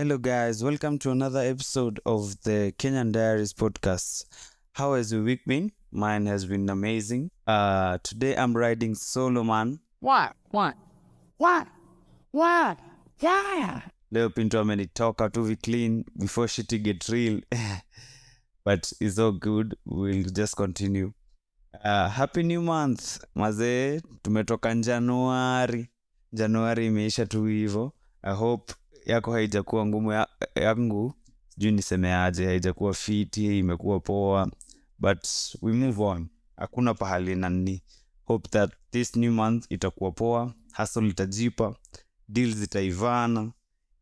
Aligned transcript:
Hello, 0.00 0.16
guys. 0.16 0.64
Welcome 0.64 0.98
to 1.00 1.10
another 1.10 1.40
episode 1.40 2.00
of 2.06 2.40
the 2.44 2.72
Kenyan 2.78 3.12
Diaries 3.12 3.52
podcast. 3.52 4.24
How 4.72 4.94
has 4.94 5.12
your 5.12 5.22
week 5.22 5.40
been? 5.46 5.72
Mine 5.92 6.24
has 6.24 6.46
been 6.46 6.70
amazing. 6.70 7.30
Uh, 7.46 7.98
today 8.02 8.34
I'm 8.34 8.56
riding 8.56 8.94
solo, 8.94 9.44
man. 9.44 9.78
What? 9.98 10.36
What? 10.52 10.76
What? 11.36 11.68
What? 12.30 12.78
Yeah. 13.18 13.82
Leo 14.10 14.30
Pinto 14.30 14.64
amenitoka 14.64 15.30
to 15.34 15.46
be 15.46 15.56
clean 15.56 16.06
before 16.18 16.48
shit 16.48 16.68
get 16.82 17.06
real. 17.10 17.42
but 18.64 18.90
it's 19.02 19.18
all 19.18 19.32
good. 19.32 19.76
We'll 19.84 20.24
just 20.24 20.56
continue. 20.56 21.12
Uh, 21.84 22.08
happy 22.08 22.42
new 22.42 22.62
month 22.62 23.22
mazee, 23.36 24.00
tumetoka 24.22 24.74
Januari. 24.82 25.90
Januari 26.32 26.86
imeisha 26.86 27.26
tu 27.26 27.44
hivo. 27.44 27.92
I 28.24 28.32
hope 28.32 28.72
yako 29.06 29.32
haijakuwa 29.32 29.86
ngumu 29.86 30.12
ya, 30.12 30.28
yangu 30.54 31.14
sijui 31.48 31.72
nisemeaje, 31.72 32.46
haijakuwa 32.46 32.94
fiti, 32.94 33.58
imekuwa 33.58 34.00
poa, 34.00 34.50
but 34.98 35.26
we 35.62 35.72
move 35.72 36.02
on. 36.02 36.28
Hakuna 36.56 36.94
pahali 36.94 37.34
nani. 37.36 37.82
Hope 38.24 38.48
that 38.48 38.72
this 38.90 39.16
new 39.16 39.32
month 39.32 39.66
itakuwa 39.68 40.12
poa, 40.12 40.54
hasl 40.72 41.06
itajipa, 41.06 41.74
deal 42.28 42.54
zitaivana, 42.54 43.52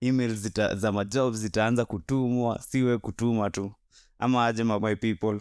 email 0.01 0.35
zita, 0.35 0.75
za 0.75 0.93
majob 0.93 1.35
zitaanza 1.35 1.85
kutumwa, 1.85 2.63
siwe 2.63 2.99
kutuma 2.99 3.51
tu, 3.51 3.73
ama 4.19 4.47
aje 4.47 4.65
my 4.65 4.95
people. 4.97 5.41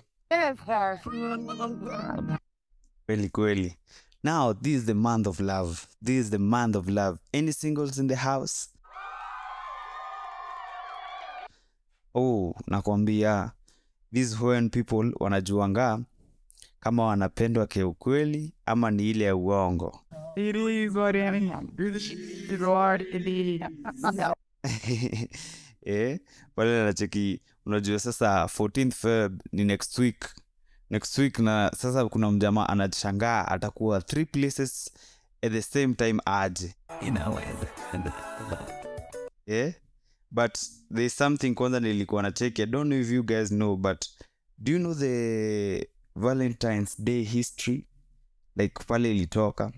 Kweli 3.06 3.30
kweli. 3.30 3.76
Now 4.24 4.53
this 4.53 4.78
is 4.78 4.86
the 4.86 4.94
month 4.94 5.28
of 5.28 5.40
love. 5.40 5.88
This 6.03 6.26
is 6.26 6.30
the 6.31 6.38
month 6.38 6.76
of 6.76 6.88
love. 6.90 7.20
Any 7.34 7.52
singles 7.53 7.98
in 7.98 8.08
the 8.08 8.16
house? 8.16 8.70
Oh, 12.20 12.56
nakwambia 12.68 13.52
these 14.14 14.44
when 14.44 14.70
people 14.70 15.12
wanajuanga 15.20 16.00
kama 16.80 17.06
wanapendwa 17.06 17.68
kiukweli 17.68 18.54
ama 18.66 18.92
ni 18.92 19.09
ile 19.09 19.26
ya 19.26 19.36
uongo. 19.36 20.00
Eh, 25.86 26.20
pale 26.56 26.84
nacheki 26.86 27.42
unajua 27.66 28.00
sasa 28.00 28.44
14th 28.46 28.92
Feb 28.92 29.42
ni 29.52 29.64
next 29.64 29.98
week. 30.00 30.26
Next 30.90 31.18
week 31.18 31.40
na 31.40 31.72
sasa 31.78 32.06
kuna 32.06 32.31
mjamaa 32.31 32.66
anashangaa 32.68 33.46
atakuwa 33.48 34.02
three 34.02 34.26
places 34.26 34.92
at 35.42 35.52
the 35.52 35.62
same 35.62 35.94
time 35.94 36.22
aje. 36.26 36.76
Inaweza 37.02 37.68
yeah 39.46 39.74
but 40.31 40.58
there's 40.95 41.17
something 41.17 41.53
kwanza 41.53 41.80
nilikuwa 41.80 42.23
na 42.23 42.31
cheki 42.31 42.61
i 42.61 42.66
don't 42.66 42.88
know 42.88 43.00
if 43.02 43.11
you 43.11 43.23
guys 43.23 43.50
know 43.50 43.75
but 43.75 44.06
do 44.58 44.72
you 44.72 44.80
know 44.80 44.94
the 44.94 45.89
valentines 46.16 47.02
day 47.02 47.23
history? 47.23 47.88
Like 48.56 48.84
pale 48.88 49.11
ilitoka. 49.11 49.72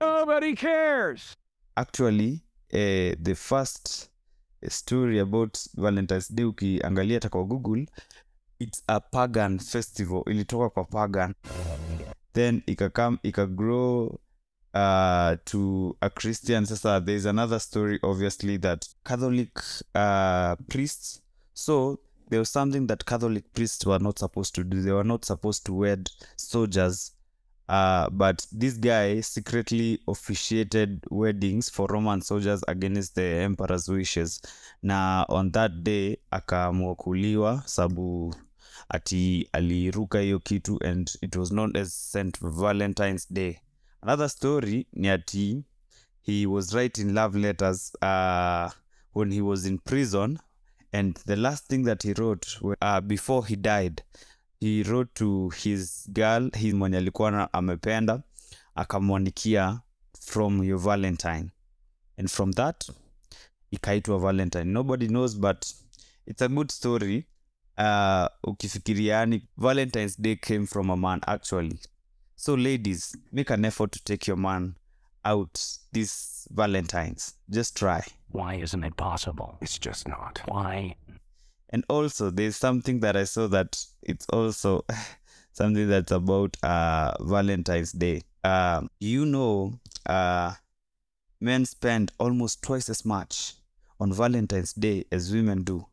Nobody 0.00 0.54
cares. 0.54 1.36
actually 1.76 2.42
eh, 2.70 3.16
the 3.22 3.34
first 3.34 4.10
story 4.68 5.20
about 5.20 5.58
valentines 5.76 6.32
day 6.34 6.44
ukiangalia 6.44 7.16
hata 7.16 7.28
kwa 7.28 7.44
google 7.44 7.86
its 8.58 8.82
a 8.86 9.00
pagan 9.00 9.58
festival. 9.58 10.22
Ilitoka 10.26 10.70
kwa 10.70 10.84
pagan. 10.84 11.34
Then 12.32 12.62
ikakam 12.66 13.18
ikagrow 13.22 14.18
uh, 14.74 15.36
to 15.44 15.96
a 16.02 16.10
christian. 16.10 16.66
Sasa 16.66 17.02
there's 17.04 17.24
another 17.26 17.58
story 17.58 17.98
obviously 18.02 18.56
that 18.58 18.88
catholic 19.04 19.50
uh, 19.94 20.56
priests. 20.68 21.20
So 21.54 22.00
there 22.30 22.38
was 22.40 22.50
something 22.50 22.86
that 22.86 23.04
catholic 23.06 23.52
priests 23.54 23.86
were 23.86 23.98
not 23.98 24.18
supposed 24.18 24.54
to 24.54 24.64
do. 24.64 24.82
They 24.82 24.92
were 24.92 25.04
not 25.04 25.24
supposed 25.24 25.64
to 25.66 25.74
wed 25.74 26.10
soldiers. 26.36 27.12
Uh, 27.68 28.08
but 28.10 28.46
this 28.50 28.74
guy 28.78 29.20
secretly 29.20 30.00
officiated 30.08 31.04
weddings 31.10 31.68
for 31.68 31.86
roman 31.88 32.22
soldiers 32.22 32.64
against 32.66 33.14
the 33.14 33.22
emperor's 33.24 33.88
wishes. 33.88 34.40
Na 34.82 35.26
on 35.28 35.50
that 35.52 35.82
day 35.82 36.16
akaamua 36.32 36.94
kuliwa 36.94 37.62
sabu 37.66 38.34
ati 38.88 39.48
aliruka 39.52 40.20
hiyo 40.20 40.38
kitu 40.38 40.78
and 40.84 41.10
it 41.20 41.36
was 41.36 41.48
known 41.50 41.76
as 41.76 42.12
st 42.12 42.38
valentines 42.40 43.32
day 43.32 43.56
another 44.02 44.28
story 44.28 44.86
ni 44.92 45.08
ati 45.08 45.64
he 46.22 46.46
was 46.46 46.72
writing 46.74 47.04
love 47.14 47.38
letters 47.38 47.92
uh, 48.02 48.70
when 49.14 49.32
he 49.32 49.40
was 49.40 49.66
in 49.66 49.78
prison 49.78 50.38
and 50.92 51.14
the 51.26 51.36
last 51.36 51.66
thing 51.68 51.84
that 51.84 52.02
he 52.02 52.12
wrote 52.12 52.46
uh, 52.82 53.00
before 53.00 53.46
he 53.48 53.56
died 53.56 54.02
he 54.60 54.82
wrote 54.82 55.10
to 55.14 55.48
his 55.48 56.08
girl 56.12 56.50
his 56.56 56.74
mwenye 56.74 56.96
alikuwa 56.96 57.52
amependa 57.52 58.22
akamwandikia 58.74 59.80
from 60.20 60.64
your 60.64 60.78
valentine. 60.78 61.50
And 62.16 62.28
from 62.28 62.52
that 62.52 62.90
ikaitwa 63.70 64.18
valentine. 64.18 64.64
Nobody 64.64 65.06
knows 65.08 65.36
but 65.36 65.66
it's 66.26 66.42
a 66.42 66.48
good 66.48 66.70
story. 66.72 67.26
Uh, 67.78 68.26
ukifikiria 68.42 69.14
yani 69.16 69.48
valentines 69.56 70.20
day 70.20 70.36
came 70.36 70.66
from 70.66 70.90
a 70.90 70.96
man 70.96 71.20
actually 71.26 71.78
so 72.40 72.54
ladies 72.54 73.16
make 73.32 73.50
an 73.50 73.64
effort 73.64 73.90
to 73.90 74.02
take 74.04 74.26
your 74.28 74.36
man 74.36 74.76
out 75.24 75.60
this 75.92 76.46
valentines 76.52 77.34
just 77.50 77.76
try 77.76 78.00
Why 78.30 78.54
isn't 78.54 78.84
it 78.84 78.96
possible? 78.96 79.58
It's 79.60 79.78
just 79.78 80.06
not. 80.06 80.40
Why? 80.46 80.94
and 81.70 81.84
also 81.88 82.30
there's 82.30 82.56
something 82.56 83.00
that 83.00 83.16
i 83.16 83.24
saw 83.24 83.46
that 83.48 83.84
it's 84.02 84.26
also 84.32 84.84
something 85.52 85.88
that's 85.88 86.12
about 86.12 86.56
uh 86.62 87.12
valentine's 87.20 87.92
day 87.92 88.22
um 88.44 88.88
you 89.00 89.26
know 89.26 89.72
uh 90.06 90.52
men 91.40 91.66
spend 91.66 92.12
almost 92.18 92.62
twice 92.62 92.88
as 92.88 93.04
much 93.04 93.54
on 94.00 94.12
valentine's 94.12 94.72
day 94.72 95.04
as 95.12 95.32
women 95.32 95.62
do 95.62 95.84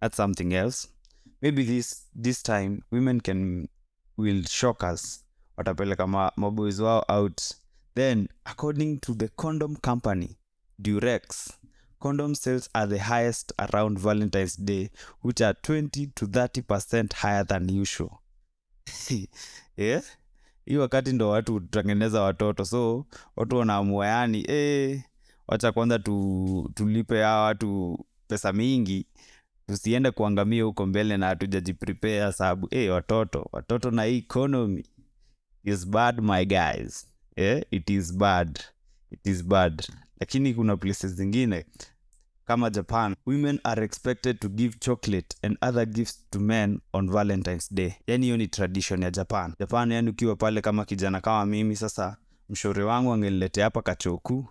that's 0.00 0.16
something 0.16 0.54
else 0.54 0.88
maybe 1.40 1.64
this 1.64 2.04
this 2.14 2.42
time 2.42 2.82
women 2.90 3.20
can 3.20 3.68
will 4.16 4.42
shock 4.42 4.84
us 4.84 5.24
watapeleka 5.58 6.06
ma, 6.06 6.32
maboys 6.36 6.80
wao 6.80 7.04
out. 7.08 7.42
Then 7.94 8.28
according 8.44 8.98
to 9.00 9.14
the 9.14 9.28
condom 9.28 9.76
company 9.76 10.36
durex 10.78 11.52
condom 12.00 12.34
sales 12.34 12.70
are 12.74 12.86
the 12.86 12.98
highest 12.98 13.52
around 13.58 13.98
valentine's 13.98 14.56
day 14.56 14.90
which 15.22 15.40
are 15.40 15.54
20 15.62 16.06
to 16.14 16.26
30 16.26 16.62
percent 16.62 17.12
higher 17.14 17.44
than 17.46 17.68
usual. 17.80 18.10
Yeah? 19.76 20.02
hii 20.66 20.76
wakati 20.76 21.12
ndo 21.12 21.28
watu 21.28 21.52
hutengeneza 21.52 22.22
watoto 22.22 22.64
so 22.64 23.06
watu 23.36 23.56
wanaamua 23.56 24.06
yani 24.06 24.44
eh, 24.50 25.02
wacha 25.46 25.72
kwanza 25.72 25.98
tu, 25.98 26.70
tulipe 26.74 27.22
hawa 27.22 27.42
watu 27.42 27.98
pesa 28.26 28.52
mingi 28.52 29.06
tusiende 29.66 30.10
kuangamia 30.10 30.64
huko 30.64 30.86
mbele 30.86 31.16
na 31.16 31.26
hatujajiprepare 31.26 32.32
sababu 32.32 32.68
eh, 32.70 32.92
watoto 32.92 33.48
watoto 33.52 33.90
na 33.90 34.06
economy 34.06 34.84
is 35.68 35.86
bad 35.86 36.20
my 36.20 36.44
guys. 36.44 37.06
Yeah? 37.36 37.62
it 37.70 37.90
is 37.90 38.12
bad. 38.12 38.60
It 39.10 39.26
is 39.26 39.44
bad. 39.44 39.86
Lakini 40.20 40.54
kuna 40.54 40.76
places 40.76 41.12
zingine 41.14 41.64
kama 42.44 42.70
japan 42.70 43.16
women 43.26 43.60
are 43.64 43.84
expected 43.84 44.40
to 44.40 44.48
give 44.48 44.78
chocolate 44.80 45.36
and 45.42 45.58
other 45.62 45.86
gifts 45.86 46.24
to 46.30 46.40
men 46.40 46.80
on 46.92 47.10
valentines 47.10 47.74
day. 47.74 47.92
Yani 48.06 48.26
hiyo 48.26 48.36
ni 48.36 48.48
tradition 48.48 49.02
ya 49.02 49.10
japan. 49.10 49.54
Japan 49.60 49.92
yani 49.92 50.10
ukiwa 50.10 50.36
pale 50.36 50.60
kama 50.60 50.84
kijana 50.84 51.20
kama 51.20 51.46
mimi 51.46 51.76
sasa 51.76 52.16
mshauri 52.48 52.82
wangu 52.82 53.12
angeniletea 53.12 53.64
hapa 53.64 53.82
kachoku. 53.82 54.46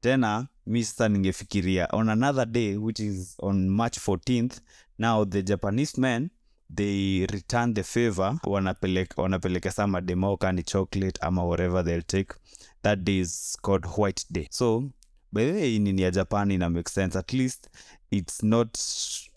Tena 0.00 0.46
mi 0.66 0.84
sasa 0.84 1.08
ningefikiria 1.08 1.88
on 1.92 2.08
another 2.08 2.46
day 2.46 2.76
which 2.76 3.00
is 3.00 3.34
on 3.38 3.68
march 3.68 3.98
14th 3.98 4.60
now 4.98 5.24
the 5.24 5.42
japanese 5.42 6.00
men 6.00 6.30
they 6.76 7.26
return 7.32 7.74
the 7.74 7.82
favor 7.82 8.38
wanapeleka 8.46 9.22
wanapeleka 9.22 9.70
sama 9.70 10.00
demo 10.00 10.38
chocolate 10.64 11.18
ama 11.20 11.44
whatever 11.44 11.84
they'll 11.84 12.02
take. 12.02 12.34
That 12.82 13.04
day 13.04 13.18
is 13.20 13.56
called 13.62 13.86
white 13.96 14.24
day. 14.30 14.46
So 14.50 14.90
by 15.32 15.44
the 15.46 15.52
way 15.52 15.78
nini 15.78 16.02
ya 16.02 16.10
japan 16.10 16.50
ina 16.50 16.70
make 16.70 16.88
sense. 16.88 17.16
At 17.18 17.32
least 17.32 17.68
it's 18.10 18.42
not 18.42 18.78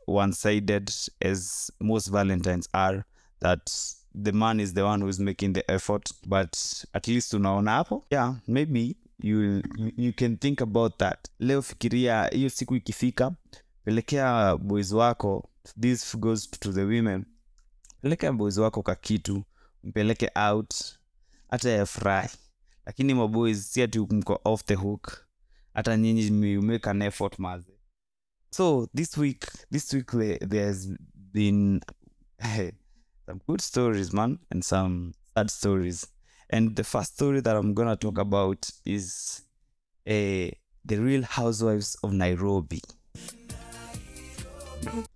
one 0.07 0.33
sided 0.33 0.91
as 1.21 1.71
most 1.79 2.09
valentines 2.11 2.69
are 2.73 3.03
that 3.39 3.71
the 4.13 4.31
man 4.31 4.59
is 4.59 4.73
the 4.73 4.83
one 4.83 5.01
who's 5.01 5.19
making 5.19 5.53
the 5.53 5.71
effort 5.71 6.09
but 6.27 6.83
at 6.93 7.07
least 7.07 7.33
unaona 7.33 7.71
hapo. 7.71 8.03
Yeah 8.11 8.35
maybe 8.47 8.95
you, 9.19 9.61
you 9.97 10.13
can 10.13 10.37
think 10.37 10.61
about 10.61 10.97
that. 10.99 11.27
Leo 11.39 11.61
fikiria 11.61 12.27
hiyo 12.27 12.49
siku 12.49 12.75
ikifika 12.75 13.31
pelekea 13.83 14.57
boys 14.57 14.91
wako 14.91 15.49
this 15.75 16.15
goes 16.17 16.47
to 16.47 16.71
the 16.71 16.85
women. 16.85 17.25
Peleke 18.01 18.31
boys 18.31 18.57
wako 18.57 18.83
kakitu 18.83 19.43
mpeleke 19.83 20.31
out 20.35 20.73
hata 21.49 21.69
yafurahi 21.69 22.37
lakini 22.85 23.13
maboys 23.13 23.73
si 23.73 23.81
ati 23.81 23.99
mko 23.99 24.41
off 24.45 24.65
the 24.65 24.75
hook 24.75 25.25
hata 25.73 25.97
nyinyi 25.97 26.51
you 26.53 26.61
make 26.61 26.89
an 26.89 27.01
effort 27.01 27.39
maze. 27.39 27.71
So 28.51 28.87
this 28.95 29.17
week 29.17 29.45
this 29.71 29.93
week 29.93 30.11
there, 30.11 30.37
there's 30.39 30.87
been 31.33 31.81
some 33.25 33.41
good 33.47 33.61
stories 33.61 34.13
man 34.13 34.39
and 34.51 34.63
some 34.63 35.13
sad 35.35 35.49
stories. 35.49 36.07
And 36.49 36.75
the 36.75 36.83
first 36.83 37.13
story 37.13 37.41
that 37.41 37.55
i'm 37.57 37.73
gonna 37.73 37.95
talk 37.95 38.17
about 38.17 38.69
is 38.85 39.41
uh, 40.07 40.49
the 40.85 40.97
real 40.97 41.23
housewives 41.23 41.97
of 42.03 42.13
nairobi 42.13 42.81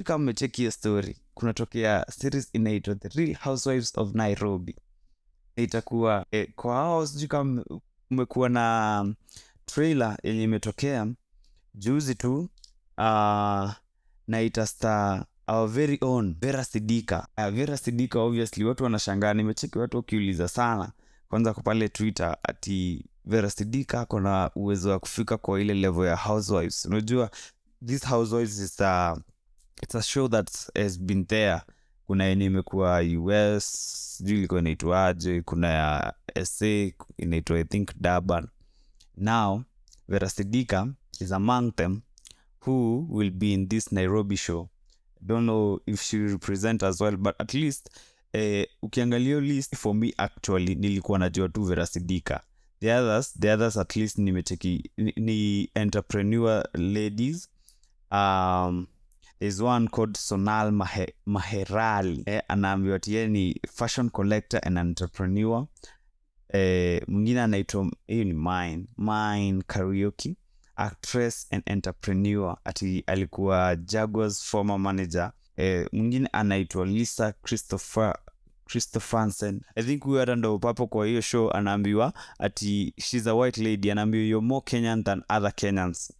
kama 0.03 0.17
mmecheki 0.23 0.61
hiyo 0.61 0.71
story 0.71 1.17
kunatokea 1.33 2.05
series 2.09 2.49
inaitwa 2.53 2.95
the 2.95 3.07
real 3.09 3.35
housewives 3.35 3.97
of 3.97 4.13
nairobi. 4.13 4.75
Itakuwa 5.55 6.25
eh, 6.31 6.49
kwa 6.55 6.75
hao 6.75 7.07
sijui 7.07 7.27
kama 7.27 7.65
umekuwa 8.11 8.49
na 8.49 9.05
trailer 9.65 10.17
yenye 10.23 10.43
imetokea 10.43 11.07
juzi 11.73 12.15
tu 12.15 12.49
uh, 12.97 13.71
naita 14.27 14.67
star 14.67 15.25
our 15.47 15.69
very 15.69 15.97
own 16.01 16.35
vera 16.41 16.63
sidika. 16.63 17.27
Uh, 17.37 17.47
vera 17.49 17.77
sidika 17.77 18.19
obviously 18.19 18.63
watu 18.63 18.83
wanashangaa. 18.83 19.33
Nimecheki 19.33 19.77
watu 19.79 19.97
wakiuliza 19.97 20.47
sana 20.47 20.91
kwanza 21.29 21.53
kwa 21.53 21.63
pale 21.63 21.89
twitter 21.89 22.37
ati 22.43 23.05
vera 23.25 23.49
sidika 23.49 24.01
ako 24.01 24.19
na 24.19 24.51
uwezo 24.55 24.89
wa 24.89 24.99
kufika 24.99 25.37
kwa 25.37 25.61
ile 25.61 25.73
level 25.73 26.05
ya 26.05 26.15
housewives. 26.15 26.85
Unajua 26.85 27.31
this 27.85 28.05
housewives 28.07 28.59
is 28.59 28.81
a, 28.81 29.17
it's 29.81 29.95
a 29.95 30.01
show 30.01 30.27
that 30.27 30.49
has 30.75 30.99
been 30.99 31.25
there. 31.25 31.61
Kuna 32.07 32.23
yenye 32.23 32.45
imekuwa 32.45 33.01
us 33.57 33.65
sijui 34.17 34.37
ilikuwa 34.37 34.59
inaitwaje 34.59 35.41
kuna 35.41 35.67
ya 35.67 36.13
sa 36.45 36.65
inaitwa 37.17 37.59
i 37.59 37.63
think 37.63 37.89
durban. 38.01 38.47
Now 39.17 39.63
vera 40.07 40.29
sidika 40.29 40.87
is 41.19 41.31
among 41.31 41.71
them 41.75 42.01
who 42.67 43.07
will 43.09 43.31
be 43.31 43.53
in 43.53 43.67
this 43.67 43.91
nairobi 43.91 44.37
show. 44.37 44.69
Don't 45.21 45.43
know 45.43 45.79
if 45.85 46.01
she 46.01 46.17
represent 46.17 46.83
as 46.83 47.01
well 47.01 47.17
but 47.17 47.35
at 47.41 47.53
least 47.53 47.89
eh, 48.33 48.67
ukiangalia 48.81 49.39
list 49.39 49.75
for 49.75 49.95
me 49.95 50.13
actually 50.17 50.75
nilikuwa 50.75 51.19
najua 51.19 51.49
tu 51.49 51.63
vera 51.63 51.85
sidika. 51.85 52.41
The 52.79 52.93
others 52.93 53.39
the 53.39 53.53
others 53.53 53.77
at 53.77 53.95
least 53.95 54.17
nimecheki 54.17 54.91
ni, 54.97 55.13
ni 55.15 55.69
entrepreneur 55.75 56.63
ladies 56.73 57.49
um, 58.11 58.87
there's 59.41 59.59
one 59.59 59.87
called 59.87 60.13
sonal 60.13 60.71
Mahe, 60.71 61.13
maherali. 61.25 62.23
Eh, 62.25 62.41
anaambiwa 62.47 62.95
ati 62.95 63.13
yeye 63.13 63.27
ni 63.27 63.61
fashion 63.73 64.09
collector 64.09 64.59
and 64.63 64.77
entrepreneur. 64.77 65.67
Eh, 66.53 67.01
mwingine 67.07 67.41
anaitwa 67.41 67.91
hiyo 68.07 68.23
ni 68.23 68.33
mine 68.33 68.85
mine 68.97 69.63
karaoke 69.67 70.35
actress 70.75 71.47
and 71.51 71.63
entrepreneur. 71.65 72.57
Ati 72.63 73.03
alikuwa 73.07 73.75
jaguars 73.75 74.43
former 74.43 74.79
manager. 74.79 75.31
Eh, 75.57 75.87
mwingine 75.91 76.29
anaitwa 76.31 76.85
lisa 76.85 77.31
christopher 77.31 78.15
christopherson. 78.65 79.61
I 79.75 79.83
think 79.83 80.03
huyo 80.03 80.19
hata 80.19 80.35
ndo 80.35 80.59
papo 80.59 80.87
kwa 80.87 81.05
hiyo 81.07 81.21
show 81.21 81.51
anaambiwa 81.51 82.13
ati 82.39 82.93
shes 82.97 83.27
a 83.27 83.33
white 83.33 83.57
lady. 83.61 83.91
Anaambiwa 83.91 84.23
you're 84.23 84.47
more 84.47 84.63
kenyan 84.65 85.03
than 85.03 85.23
other 85.37 85.55
kenyans. 85.55 86.13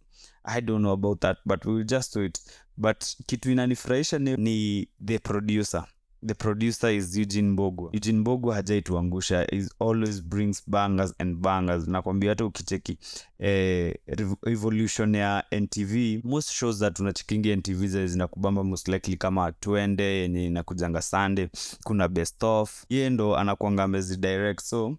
I 0.44 0.60
don't 0.60 0.80
know 0.82 0.92
about 0.92 1.20
that 1.20 1.38
but 1.46 1.64
we'll 1.64 1.84
just 1.84 2.14
do 2.14 2.24
it 2.24 2.38
but 2.76 3.04
kitu 3.26 3.50
inanifurahisha 3.50 4.18
ni, 4.18 4.36
ni 4.36 4.88
the 5.04 5.18
producer. 5.18 5.84
The 6.26 6.34
producer 6.34 6.90
is 6.90 7.16
eugene 7.16 7.48
mbogwa. 7.48 7.90
Eugene 7.92 8.18
mbogwa 8.18 8.54
hajaituangusha. 8.54 9.46
Is 9.54 9.74
always 9.80 10.22
brings 10.22 10.62
bangers 10.66 11.14
and 11.18 11.36
bangers. 11.36 11.88
Nakwambia 11.88 12.30
hata 12.30 12.44
ukicheki 12.44 12.98
eh, 13.38 13.94
Revolution 14.42 15.14
ya 15.14 15.44
ntv 15.60 16.20
most 16.24 16.50
shows 16.50 16.78
that 16.78 17.00
unachekingi 17.00 17.56
ntv 17.56 17.86
zenye 17.86 18.06
zinakubamba 18.06 18.64
most 18.64 18.88
likely 18.88 19.16
kama 19.16 19.52
twende 19.52 20.04
yenye 20.04 20.46
inakujanga 20.46 21.02
sunday 21.02 21.48
kuna 21.84 22.08
best 22.08 22.42
of. 22.42 22.84
Yeye 22.88 23.10
ndo 23.10 23.36
anakuanga 23.36 23.82
amezi 23.82 24.16
direct. 24.16 24.60
So 24.60 24.98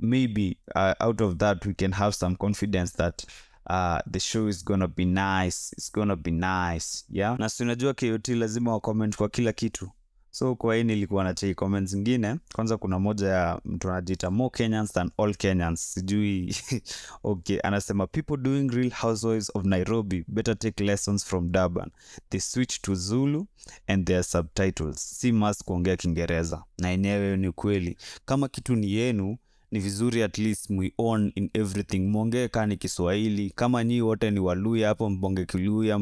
maybe 0.00 0.58
uh, 0.74 1.06
out 1.06 1.20
of 1.20 1.36
that 1.36 1.66
we 1.66 1.74
can 1.74 1.92
have 1.92 2.12
some 2.16 2.36
confidence 2.36 2.96
that 2.96 3.26
uh, 3.68 3.98
the 4.10 4.20
show 4.20 4.48
is 4.48 4.64
gonna 4.64 4.88
be 4.88 5.04
nice 5.04 5.72
it's 5.72 5.92
gonna 5.92 6.16
be 6.16 6.30
nice 6.30 7.04
yeah? 7.10 7.38
Na 7.38 7.48
si 7.48 7.62
unajua 7.62 7.94
kot 7.94 8.28
lazima 8.28 8.72
wacomment 8.72 9.16
kwa 9.16 9.28
kila 9.28 9.52
kitu. 9.52 9.90
So 10.30 10.54
kwa 10.56 10.76
hii 10.76 10.84
nilikuwa 10.84 11.24
na 11.24 11.34
cheki 11.34 11.54
comments 11.54 11.90
zingine. 11.90 12.36
Kwanza 12.54 12.76
kuna 12.76 12.98
moja 12.98 13.28
ya 13.28 13.60
mtu 13.64 13.90
anajiita 13.90 14.30
more 14.30 14.50
kenyans 14.50 14.92
than 14.92 15.10
all 15.18 15.34
kenyans. 15.34 15.92
Sijui 15.94 16.56
okay 17.24 17.58
anasema 17.62 18.06
people 18.06 18.36
doing 18.36 18.68
real 18.68 18.90
housewives 18.90 19.50
of 19.54 19.64
nairobi 19.64 20.24
better 20.28 20.58
take 20.58 20.84
lessons 20.84 21.24
from 21.24 21.52
durban. 21.52 21.90
They 22.30 22.40
switch 22.40 22.80
to 22.82 22.94
zulu 22.94 23.46
and 23.86 24.06
their 24.06 24.24
subtitles. 24.24 24.96
Si 25.20 25.32
mas 25.32 25.64
kuongea 25.64 25.96
kiingereza. 25.96 26.64
Na 26.78 26.90
enyewe 26.92 27.36
ni 27.36 27.52
kweli. 27.52 27.96
Kama 28.24 28.48
kitu 28.48 28.76
ni 28.76 28.92
yenu 28.92 29.38
ni 29.70 29.78
vizuri 29.78 30.22
at 30.22 30.38
least 30.38 30.70
on 30.98 31.32
in 31.34 31.50
everything 31.54 31.98
mwongee 32.00 32.48
kaa 32.48 32.66
ni 32.66 32.76
kiswahili 32.76 33.50
kama 33.50 33.84
nyii 33.84 34.00
wote 34.00 34.30
ni 34.30 34.40
waluya 34.40 34.88
hapo 34.88 35.10
mbonge 35.10 35.44
kiluya 35.44 36.00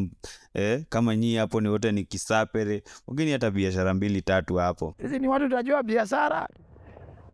eh, 0.55 0.85
kama 0.89 1.17
nyii 1.17 1.37
hapo 1.37 1.61
ni 1.61 1.69
wote 1.69 1.93
ni 1.93 2.05
kisapere 2.05 2.83
mwingine 3.07 3.33
hata 3.33 3.51
biashara 3.51 3.95
mbili 3.95 4.23
tatu 4.23 4.55
hapo 4.55 4.95
Sisi 5.03 5.19
ni 5.19 5.29
watu 5.29 5.49
tunajua 5.49 5.83
biashara. 5.83 6.49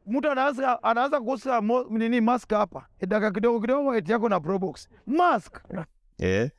Mtu 0.06 0.30
anaweza 0.30 0.82
anaweza 0.82 1.20
kuuza 1.20 1.60
nini 1.90 2.20
mask 2.20 2.50
hapa. 2.50 2.86
Dakika 3.00 3.30
kidogo 3.30 3.60
kidogo 3.60 3.94
eti 3.96 4.12
yako 4.12 4.28
na 4.28 4.40
Probox. 4.40 4.88
Mask. 5.06 5.56
eh, 6.18 6.50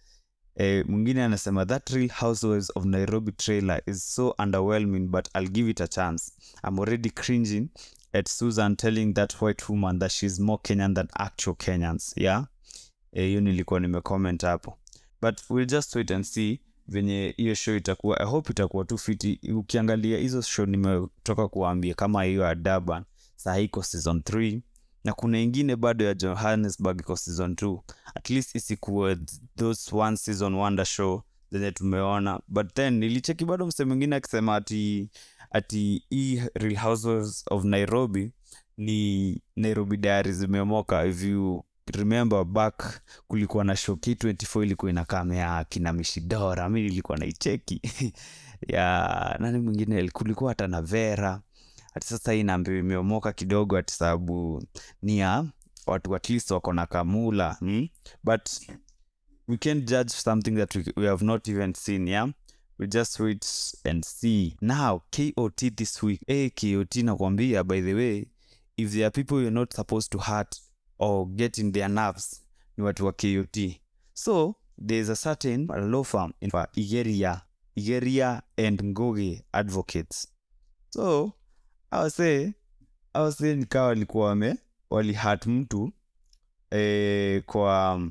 eh, 0.55 0.85
mwingine 0.89 1.23
anasema 1.23 1.65
that 1.65 1.89
real 1.89 2.09
housewives 2.09 2.71
of 2.75 2.85
nairobi 2.85 3.31
trailer 3.31 3.81
is 3.85 4.15
so 4.15 4.35
underwhelming 4.39 4.99
but 5.07 5.27
i'll 5.37 5.49
give 5.49 5.69
it 5.71 5.81
a 5.81 5.87
chance 5.87 6.31
i'm 6.67 6.79
already 6.79 7.09
cringing 7.09 7.67
at 8.13 8.29
susan 8.29 8.75
telling 8.75 9.13
that 9.13 9.41
white 9.41 9.69
woman 9.69 9.99
that 9.99 10.11
she's 10.11 10.39
more 10.39 10.59
kenyan 10.63 10.93
than 10.93 11.07
actual 11.13 11.55
kenyans 11.55 12.13
yeah? 12.17 12.47
Hiyo 13.11 13.37
e, 13.37 13.41
nilikuwa 13.41 13.79
nimecomment 13.79 14.41
hapo. 14.43 14.77
But 15.21 15.41
we'll 15.49 15.67
just 15.67 15.95
wait 15.95 16.11
and 16.11 16.25
see 16.25 16.59
venye 16.87 17.33
hiyo 17.37 17.55
show 17.55 17.75
itakuwa. 17.75 18.19
I 18.19 18.25
hope 18.25 18.51
itakuwa 18.51 18.85
tu 18.85 18.97
fiti. 18.97 19.39
Ukiangalia 19.55 20.17
hizo 20.17 20.41
show 20.41 20.65
nimetoka 20.65 21.47
kuwaambia 21.47 21.93
kama 21.93 22.23
hiyo 22.23 22.41
ya 22.43 23.03
saa 23.35 23.57
iko 23.57 23.83
season 23.83 24.17
3 24.17 24.59
na 25.03 25.13
kuna 25.13 25.39
ingine 25.39 25.75
bado 25.75 26.05
ya 26.05 26.13
johannesburg 26.13 26.99
iko 26.99 27.15
season 27.15 27.53
2 27.53 27.79
at 28.15 28.29
least 28.29 28.55
isikuwe 28.55 29.17
those 29.57 29.95
one 29.95 30.17
season 30.17 30.53
wonder 30.53 30.85
show 30.85 31.21
zenye 31.51 31.71
tumeona. 31.71 32.39
But 32.47 32.73
then 32.73 32.93
nilicheki 32.99 33.45
bado 33.45 33.65
msee 33.65 33.85
mwingine 33.85 34.15
akisema 34.15 34.55
ati 34.55 35.09
ati 35.53 36.05
hii 36.09 36.41
real 36.55 36.75
houses 36.77 37.45
of 37.51 37.63
nairobi 37.63 38.31
ni 38.77 39.41
nairobi 39.55 39.97
diaries 39.97 40.35
zimeomoka. 40.35 41.05
If 41.05 41.23
you 41.23 41.63
remember 41.93 42.43
back 42.43 43.01
kulikuwa 43.27 43.63
na 43.63 43.75
shoki 43.75 44.13
k24 44.13 44.63
ilikuwa 44.63 44.91
inakamea 44.91 45.63
kina 45.63 45.93
mishidora 45.93 46.69
mi 46.69 46.81
nilikuwa 46.81 47.17
naicheki. 47.17 47.81
Ya 48.67 49.35
nani 49.39 49.59
mwingine 49.59 50.09
kulikuwa 50.09 50.51
hata 50.51 50.67
na 50.67 50.81
vera. 50.81 51.41
Hati 51.93 52.07
sasa 52.07 52.31
hii 52.31 52.43
naambiwa 52.43 52.77
imeomoka 52.77 53.33
kidogo 53.33 53.75
hati 53.75 53.93
sababu 53.93 54.63
ni 55.01 55.19
ya 55.19 55.45
watu 55.87 56.15
at 56.15 56.51
wako 56.51 56.73
na 56.73 56.85
kamula. 56.85 57.53
Hmm? 57.53 57.87
but 58.23 58.49
we 59.47 59.57
can 59.57 59.81
judge 59.81 60.09
something 60.09 60.51
that 60.51 60.75
we, 60.75 60.83
we 60.97 61.07
have 61.07 61.25
not 61.25 61.47
even 61.47 61.73
seen 61.73 62.07
yeah 62.07 62.29
we 62.79 62.87
just 62.87 63.19
wait 63.19 63.45
and 63.85 64.03
see. 64.05 64.55
Now 64.61 65.01
kot 65.11 65.75
this 65.75 66.03
week. 66.03 66.21
Hey, 66.27 66.49
kot 66.49 66.95
nakwambia 66.95 67.63
by 67.63 67.81
the 67.81 67.93
way 67.93 68.25
if 68.77 68.91
there 68.91 69.05
are 69.07 69.11
people 69.11 69.39
you're 69.41 69.51
not 69.51 69.73
supposed 69.73 70.11
to 70.11 70.17
hurt 70.17 70.59
or 70.99 71.27
get 71.27 71.57
in 71.57 71.71
their 71.71 71.89
nerves 71.89 72.41
ni 72.77 72.83
watu 72.83 73.05
wa 73.05 73.11
kot 73.11 73.79
so 74.13 74.55
there's 74.87 75.09
a 75.09 75.15
certain 75.15 75.67
law 75.67 76.03
firm 76.03 76.33
in 76.41 76.49
igeria 76.75 77.41
igeria 77.75 78.41
and 78.57 78.83
ngoge 78.83 79.43
advocates. 79.53 80.27
So 80.89 81.33
awase 81.91 82.53
awase 83.13 83.55
nikawa 83.55 83.87
walikuwa 83.87 84.27
wame 84.27 84.55
walihat 84.89 85.45
mtu 85.47 85.91
eh, 86.71 87.43
kwa 87.45 88.01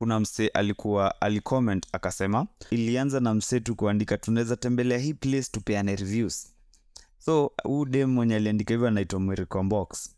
kuna 0.00 0.20
mse 0.20 0.48
alikuwa 0.48 1.20
alicomment 1.20 1.86
akasema 1.92 2.46
ilianza 2.70 3.20
na 3.20 3.34
msetu 3.34 3.76
kuandika 3.76 4.18
tunaweza 4.18 4.56
tembelea 4.56 4.98
hii 4.98 5.14
place 5.14 5.48
tupeane 5.52 5.96
reviews. 5.96 6.52
So 7.18 7.52
huu 7.64 7.84
dem 7.84 8.10
mwenye 8.10 8.36
aliandika 8.36 8.74
hivyo 8.74 8.88
anaitwa 8.88 9.20
mwirikombox 9.20 10.14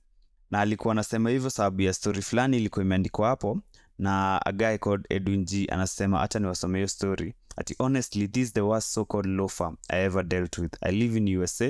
na 0.50 0.60
alikuwa 0.60 0.92
anasema 0.92 1.30
hivyo 1.30 1.50
sababu 1.50 1.82
ya 1.82 1.94
story 1.94 2.22
fulani 2.22 2.56
ilikuwa 2.56 2.84
imeandikwa 2.84 3.28
hapo 3.28 3.60
na 3.98 4.40
a 4.46 4.52
guy 4.52 4.76
called 4.78 5.06
edwin 5.08 5.44
g 5.44 5.66
anasema 5.70 6.18
hacha 6.18 6.38
niwasome 6.38 6.78
hiyo 6.78 6.88
story. 6.88 7.34
Ati 7.56 7.74
honestly 7.78 8.28
this 8.28 8.42
is 8.48 8.52
the 8.52 8.60
worst 8.60 8.88
so 8.88 9.04
called 9.04 9.26
law 9.26 9.48
firm 9.48 9.76
i 9.88 10.04
ever 10.04 10.24
dealt 10.24 10.58
with. 10.58 10.72
I 10.80 10.92
live 10.92 11.18
in 11.18 11.36
usa 11.38 11.64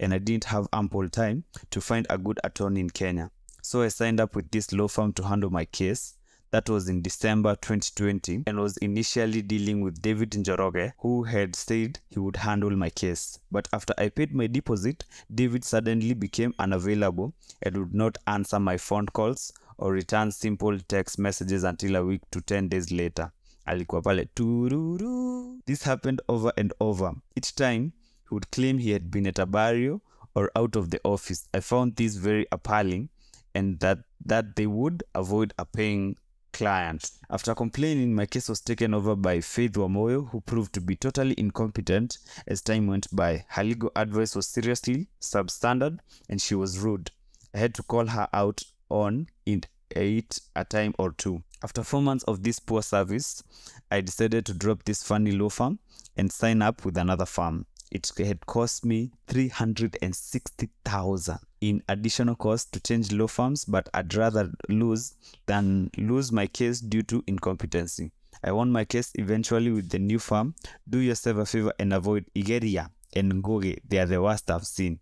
and 0.00 0.12
i 0.14 0.18
didn't 0.18 0.46
have 0.46 0.68
ample 0.72 1.08
time 1.08 1.40
to 1.70 1.80
find 1.80 2.06
a 2.08 2.18
good 2.18 2.40
attorney 2.42 2.80
in 2.80 2.90
kenya. 2.90 3.30
So 3.62 3.82
i 3.82 3.90
signed 3.90 4.20
up 4.20 4.36
with 4.36 4.50
this 4.50 4.72
law 4.72 4.88
firm 4.88 5.12
to 5.12 5.22
handle 5.22 5.50
my 5.50 5.64
case 5.66 6.14
that 6.50 6.68
was 6.68 6.88
in 6.88 7.02
December 7.02 7.54
2020 7.56 8.44
and 8.46 8.58
was 8.58 8.76
initially 8.78 9.42
dealing 9.42 9.82
with 9.82 10.00
David 10.00 10.30
Njoroge, 10.30 10.92
who 10.98 11.24
had 11.24 11.54
said 11.54 11.98
he 12.08 12.18
would 12.18 12.36
handle 12.36 12.70
my 12.70 12.90
case. 12.90 13.38
But 13.50 13.68
after 13.72 13.94
I 13.98 14.08
paid 14.08 14.34
my 14.34 14.46
deposit, 14.46 15.04
David 15.34 15.64
suddenly 15.64 16.14
became 16.14 16.54
unavailable 16.58 17.34
and 17.62 17.76
would 17.76 17.94
not 17.94 18.16
answer 18.26 18.58
my 18.58 18.76
phone 18.76 19.06
calls 19.06 19.52
or 19.76 19.92
return 19.92 20.32
simple 20.32 20.78
text 20.88 21.18
messages 21.18 21.64
until 21.64 21.96
a 21.96 22.04
week 22.04 22.22
to 22.30 22.40
10 22.40 22.68
days 22.68 22.90
later. 22.90 23.30
Alikuwa 23.66 24.02
pale 24.02 24.24
tururu. 24.34 25.58
This 25.66 25.82
happened 25.82 26.22
over 26.28 26.52
and 26.56 26.72
over. 26.80 27.12
Each 27.36 27.54
time, 27.54 27.92
he 28.28 28.34
would 28.34 28.50
claim 28.50 28.78
he 28.78 28.90
had 28.90 29.10
been 29.10 29.26
at 29.26 29.38
a 29.38 29.46
barrio 29.46 30.00
or 30.34 30.50
out 30.56 30.76
of 30.76 30.90
the 30.90 31.00
office. 31.04 31.46
I 31.52 31.60
found 31.60 31.96
this 31.96 32.16
very 32.16 32.46
appalling 32.50 33.10
and 33.54 33.78
that, 33.80 33.98
that 34.24 34.56
they 34.56 34.66
would 34.66 35.02
avoid 35.14 35.52
a 35.58 35.66
paying 35.66 36.16
client. 36.58 37.12
After 37.30 37.54
complaining, 37.54 38.16
my 38.16 38.26
case 38.26 38.48
was 38.48 38.60
taken 38.60 38.92
over 38.92 39.14
by 39.14 39.40
Faith 39.40 39.74
Wamoyo, 39.74 40.28
who 40.30 40.40
proved 40.40 40.72
to 40.74 40.80
be 40.80 40.96
totally 40.96 41.36
incompetent 41.38 42.18
as 42.48 42.60
time 42.60 42.88
went 42.88 43.06
by. 43.14 43.44
Her 43.50 43.62
legal 43.62 43.92
advice 43.94 44.34
was 44.34 44.48
seriously 44.48 45.06
substandard 45.20 46.00
and 46.28 46.42
she 46.42 46.56
was 46.56 46.80
rude. 46.80 47.12
I 47.54 47.58
had 47.58 47.74
to 47.74 47.84
call 47.84 48.06
her 48.06 48.28
out 48.32 48.64
on 48.90 49.28
it 49.46 49.68
it 49.90 50.40
a 50.56 50.64
time 50.64 50.94
or 50.98 51.12
two. 51.12 51.44
After 51.62 51.84
four 51.84 52.02
months 52.02 52.24
of 52.24 52.42
this 52.42 52.58
poor 52.58 52.82
service, 52.82 53.42
I 53.90 54.00
decided 54.00 54.44
to 54.46 54.54
drop 54.54 54.82
this 54.82 55.04
funny 55.04 55.32
law 55.32 55.50
firm 55.50 55.78
and 56.16 56.32
sign 56.32 56.60
up 56.60 56.84
with 56.84 56.96
another 56.96 57.26
firm. 57.26 57.66
It 57.90 58.10
had 58.18 58.46
cost 58.46 58.84
me 58.84 59.10
360,000 59.26 61.38
in 61.60 61.82
additional 61.88 62.36
cost 62.36 62.72
to 62.72 62.80
change 62.80 63.12
law 63.12 63.26
firms, 63.26 63.64
but 63.64 63.88
I'd 63.94 64.14
rather 64.14 64.50
lose 64.68 65.14
than 65.46 65.90
lose 65.96 66.30
my 66.32 66.46
case 66.46 66.80
due 66.80 67.02
to 67.04 67.22
incompetency. 67.26 68.10
I 68.44 68.52
won 68.52 68.70
my 68.70 68.84
case 68.84 69.10
eventually 69.14 69.70
with 69.72 69.88
the 69.90 69.98
new 69.98 70.18
firm. 70.18 70.54
Do 70.88 70.98
yourself 70.98 71.38
a 71.38 71.46
favor 71.46 71.72
and 71.78 71.92
avoid 71.92 72.24
Igeria 72.36 72.90
and 73.16 73.32
Ngoge. 73.42 73.78
They 73.88 73.98
are 73.98 74.06
the 74.06 74.22
worst 74.22 74.50
I've 74.50 74.66
seen. 74.66 74.98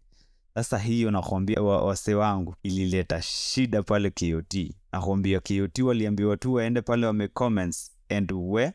Sasa 0.54 0.78
hiyo 0.78 1.10
nakwambia 1.10 1.62
wase 1.62 2.14
wangu 2.14 2.54
ilileta 2.62 3.22
shida 3.22 3.82
pale 3.82 4.10
KOT. 4.10 4.74
Nakwambia 4.92 5.40
KOT 5.40 5.78
waliambiwa 5.78 6.36
tu 6.36 6.54
waende 6.54 6.82
pale 6.82 7.06
wame 7.06 7.28
comments 7.28 7.90
and 8.10 8.32
we 8.32 8.72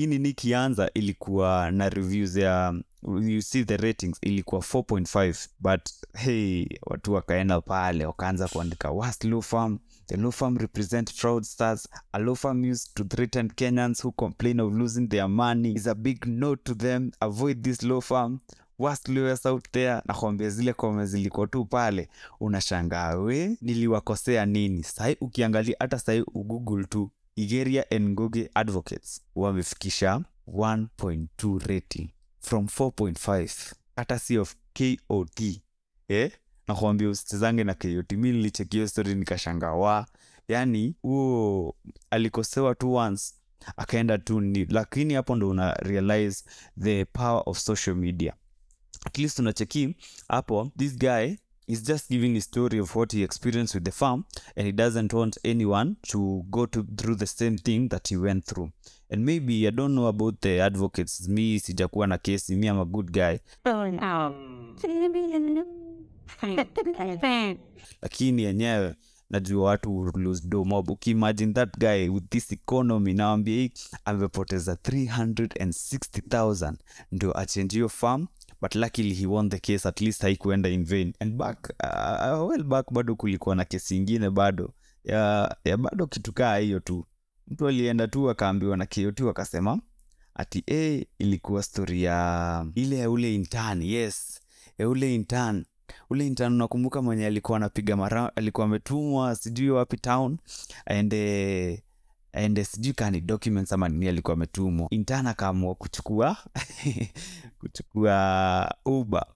hii 0.00 0.06
nini 0.06 0.32
kianza 0.32 0.90
ilikuwa 0.94 1.70
na 1.70 1.88
reviews 1.88 2.36
ya 2.36 2.74
you 3.22 3.42
see 3.42 3.64
the 3.64 3.76
ratings 3.76 4.18
ilikuwa 4.22 4.60
4.5 4.60 5.48
but 5.60 5.80
hey 6.14 6.66
watu 6.82 7.12
wakaenda 7.12 7.60
pale 7.60 8.06
wakaanza 8.06 8.48
kuandika 8.48 8.90
worst 8.90 9.24
law 9.24 9.40
firm? 9.42 9.78
The 10.06 10.16
law 10.16 10.30
firm 10.32 10.56
represent 10.58 11.12
fraudsters 11.12 11.88
a 12.12 12.18
law 12.18 12.34
firm 12.34 12.70
used 12.70 12.94
to 12.94 13.04
threaten 13.04 13.48
kenyans 13.50 14.04
who 14.04 14.12
complain 14.12 14.60
of 14.60 14.74
losing 14.74 15.08
their 15.08 15.28
money. 15.28 15.72
Is 15.72 15.86
a 15.86 15.94
big 15.94 16.26
no 16.26 16.56
to 16.56 16.74
them. 16.74 17.10
Avoid 17.20 17.62
this 17.62 17.82
law 17.82 18.00
firm. 18.00 18.38
Worst 18.78 19.08
lawyers 19.08 19.46
out 19.46 19.68
there. 19.72 20.02
Nakwambia 20.06 20.50
zile 20.50 20.72
kome 20.72 21.06
zilikuwa 21.06 21.46
tu 21.46 21.64
pale. 21.64 22.08
Unashangaa 22.40 23.14
we 23.14 23.56
niliwakosea 23.60 24.46
nini? 24.46 24.82
Sahi 24.82 25.16
ukiangalia 25.20 25.76
hata 25.78 25.98
sahii 25.98 26.24
ugoogle 26.34 26.84
tu 26.84 27.10
igeria 27.36 27.84
ngoge 28.00 28.50
advocates 28.54 29.22
wamefikisha 29.34 30.24
1.2 30.46 31.66
rating 31.66 32.10
from 32.40 32.64
4.5 32.66 33.72
courtesy 33.94 34.38
of 34.38 34.54
kot 34.74 35.60
eh? 36.08 36.32
nakwambia 36.68 37.08
usitizange 37.08 37.64
na 37.64 37.74
kot 37.74 38.12
mi 38.12 38.32
nilichekio 38.32 38.88
story 38.88 39.14
nikashangaa 39.14 39.72
wa? 39.72 40.06
Yani 40.48 40.94
huo 41.02 41.76
alikosewa 42.10 42.74
tu 42.74 42.92
once 42.94 43.34
akaenda 43.76 44.18
tu 44.18 44.40
ni 44.40 44.64
lakini 44.64 45.14
hapo 45.14 45.36
ndo 45.36 45.48
una 45.48 45.72
realize 45.74 46.44
the 46.80 47.04
power 47.04 47.42
of 47.46 47.58
social 47.58 47.96
media. 47.96 48.34
At 49.06 49.18
least 49.18 49.38
unacheki 49.38 49.96
hapo 50.28 50.72
this 50.78 50.96
guy 50.98 51.34
is 51.72 51.82
just 51.82 52.08
giving 52.10 52.36
a 52.36 52.40
story 52.40 52.78
of 52.78 52.94
what 52.96 53.12
he 53.12 53.22
experienced 53.24 53.74
with 53.74 53.84
the 53.84 53.90
farm 53.92 54.24
and 54.56 54.66
he 54.66 54.72
doesn't 54.72 55.12
want 55.12 55.38
anyone 55.44 55.96
to 56.02 56.44
go 56.50 56.66
to, 56.66 56.84
through 56.96 57.16
the 57.16 57.26
same 57.26 57.56
thing 57.58 57.88
that 57.88 58.08
he 58.08 58.16
went 58.16 58.44
through. 58.44 58.70
And 59.10 59.24
maybe 59.24 59.66
i 59.66 59.70
don't 59.70 59.94
know 59.94 60.06
about 60.06 60.40
the 60.40 60.60
advocates. 60.60 61.28
Me 61.28 61.58
sijakuwa 61.60 62.06
na 62.06 62.18
kesi. 62.18 62.56
Me 62.56 62.66
i'm 62.68 62.80
a 62.80 62.84
good 62.84 63.10
guy. 63.12 63.38
Lakini 68.02 68.42
yenyewe 68.42 68.94
najua 69.30 69.64
watu 69.64 69.98
will 69.98 70.12
lose 70.22 70.48
do 70.48 70.64
mob. 70.64 70.90
Ukiimagine 70.90 71.52
that 71.52 71.78
guy 71.78 72.08
with 72.08 72.24
this 72.30 72.52
economy 72.52 73.14
nawambia 73.14 73.54
hii 73.56 73.72
amepoteza 74.04 74.72
360000 74.74 76.74
ndio 77.12 77.38
achange 77.38 77.76
hiyo 77.76 77.88
farm 77.88 78.26
but 78.62 78.74
luckily 78.74 79.14
he 79.14 79.26
won 79.26 79.48
the 79.50 79.58
case 79.58 79.88
at 79.88 80.00
least 80.00 80.22
haikuenda 80.22 80.68
in 80.68 80.84
vain. 80.84 81.12
And 81.20 81.34
back 81.34 81.72
uh, 81.84 82.48
well 82.50 82.62
back 82.64 82.92
bado 82.92 83.16
kulikuwa 83.16 83.56
na 83.56 83.64
kesi 83.64 83.96
ingine 83.96 84.30
bado. 84.30 84.74
Ya, 85.04 85.56
ya 85.64 85.76
bado 85.76 86.06
kitu 86.06 86.32
hiyo 86.60 86.80
tu. 86.80 87.06
Mtu 87.48 87.68
alienda 87.68 88.08
tu 88.08 88.30
akaambiwa 88.30 88.76
na 88.76 88.86
KOT 88.86 89.20
akasema 89.20 89.80
ati 90.34 90.64
e, 90.66 91.06
ilikuwa 91.18 91.62
stori 91.62 92.02
ya 92.02 92.66
ile 92.74 92.98
ya 92.98 93.10
ule 93.10 93.34
intern 93.34 93.82
yes 93.82 94.40
ya 94.78 94.88
ule 94.88 95.14
intern 95.14 95.64
ule 96.10 96.26
intern 96.26 96.52
nakumbuka 96.54 97.02
mwenye 97.02 97.26
alikuwa 97.26 97.56
anapiga 97.56 97.96
mara 97.96 98.36
alikuwa 98.36 98.66
ametumwa 98.66 99.36
sijui 99.36 99.70
wapi 99.70 99.96
town 99.96 100.38
aende 100.86 101.82
aende 102.32 102.64
sijui 102.64 102.92
kani 102.92 103.20
documents 103.20 103.72
ama 103.72 103.88
nini 103.88 104.08
alikuwa 104.08 104.34
ametumwa. 104.34 104.88
Intern 104.90 105.26
akaamua 105.26 105.74
kuchukua 105.74 106.36
kuchukua 107.60 108.74
uber. 108.84 109.26